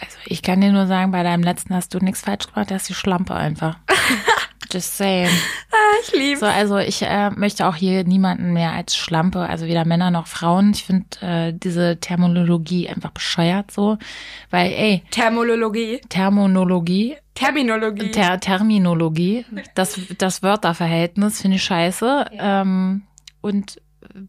[0.00, 2.78] Also ich kann dir nur sagen, bei deinem letzten hast du nichts falsch gemacht, der
[2.78, 3.78] ist die Schlampe einfach.
[4.72, 5.30] Just saying.
[5.70, 6.40] Ah, ich liebe.
[6.40, 10.26] So, also ich äh, möchte auch hier niemanden mehr als Schlampe, also weder Männer noch
[10.26, 10.72] Frauen.
[10.72, 13.98] Ich finde äh, diese Terminologie einfach bescheuert so,
[14.50, 15.02] weil ey.
[15.10, 16.00] Terminologie.
[16.08, 17.16] Terminologie.
[17.34, 18.10] Terminologie.
[18.10, 19.44] Ter Terminologie.
[19.76, 22.26] Das, das Wörterverhältnis finde ich scheiße.
[22.32, 22.62] Ja.
[22.62, 23.02] Ähm,
[23.40, 23.80] und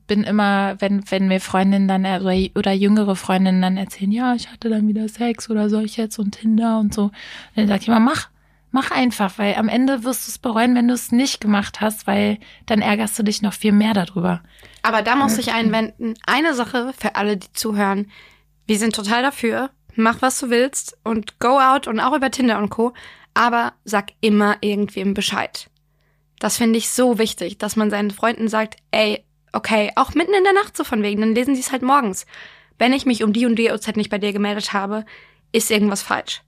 [0.07, 4.51] bin immer, wenn, wenn mir Freundinnen dann oder, oder jüngere Freundinnen dann erzählen, ja, ich
[4.51, 7.11] hatte dann wieder Sex oder soll ich jetzt und Tinder und so,
[7.55, 8.29] dann sag ich immer, mach,
[8.75, 12.07] Mach einfach, weil am Ende wirst du es bereuen, wenn du es nicht gemacht hast,
[12.07, 14.43] weil dann ärgerst du dich noch viel mehr darüber.
[14.81, 18.11] Aber da muss ich einwenden, eine Sache für alle, die zuhören.
[18.67, 19.69] Wir sind total dafür.
[19.95, 22.91] Mach, was du willst und go out und auch über Tinder und Co.
[23.33, 25.69] Aber sag immer irgendwem Bescheid.
[26.39, 29.24] Das finde ich so wichtig, dass man seinen Freunden sagt, ey,
[29.55, 32.25] okay, auch mitten in der Nacht so von wegen, dann lesen sie es halt morgens.
[32.77, 35.05] Wenn ich mich um die und die Uhrzeit nicht bei dir gemeldet habe,
[35.51, 36.41] ist irgendwas falsch.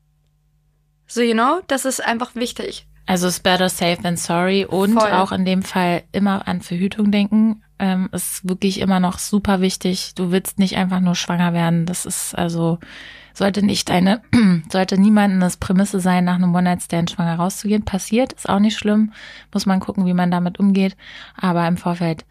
[1.07, 2.85] So, you know, das ist einfach wichtig.
[3.05, 5.11] Also ist better safe than sorry und Voll.
[5.11, 7.63] auch in dem Fall immer an Verhütung denken.
[7.79, 10.13] Ähm, ist wirklich immer noch super wichtig.
[10.15, 11.85] Du willst nicht einfach nur schwanger werden.
[11.85, 12.79] Das ist also
[13.33, 14.21] sollte nicht eine,
[14.69, 17.85] sollte niemandem das Prämisse sein, nach einem One-Night-Stand schwanger rauszugehen.
[17.85, 19.13] Passiert, ist auch nicht schlimm.
[19.53, 20.97] Muss man gucken, wie man damit umgeht.
[21.39, 22.25] Aber im Vorfeld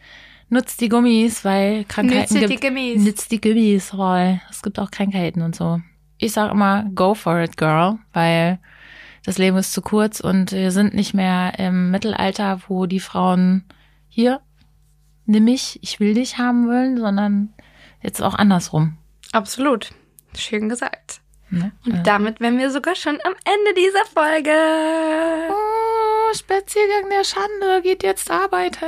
[0.48, 3.02] nutzt die Gummis, weil Krankheiten Nützt die Gummis.
[3.02, 5.80] Nützt die Gummis, weil es gibt auch Krankheiten und so
[6.18, 8.58] ich sage immer, go for it, girl, weil
[9.24, 13.64] das Leben ist zu kurz und wir sind nicht mehr im Mittelalter, wo die Frauen
[14.08, 14.40] hier,
[15.26, 17.52] nimm mich, ich will dich haben wollen, sondern
[18.02, 18.96] jetzt auch andersrum.
[19.32, 19.90] Absolut.
[20.36, 21.20] Schön gesagt.
[21.50, 21.72] Ne?
[21.84, 22.02] Und äh.
[22.02, 24.50] damit wären wir sogar schon am Ende dieser Folge.
[25.50, 28.84] Oh, Spaziergang der Schande geht jetzt arbeiten.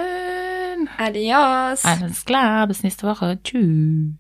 [0.99, 1.85] Adios.
[1.85, 3.39] Alles klar, bis nächste Woche.
[3.43, 4.15] Tschüss.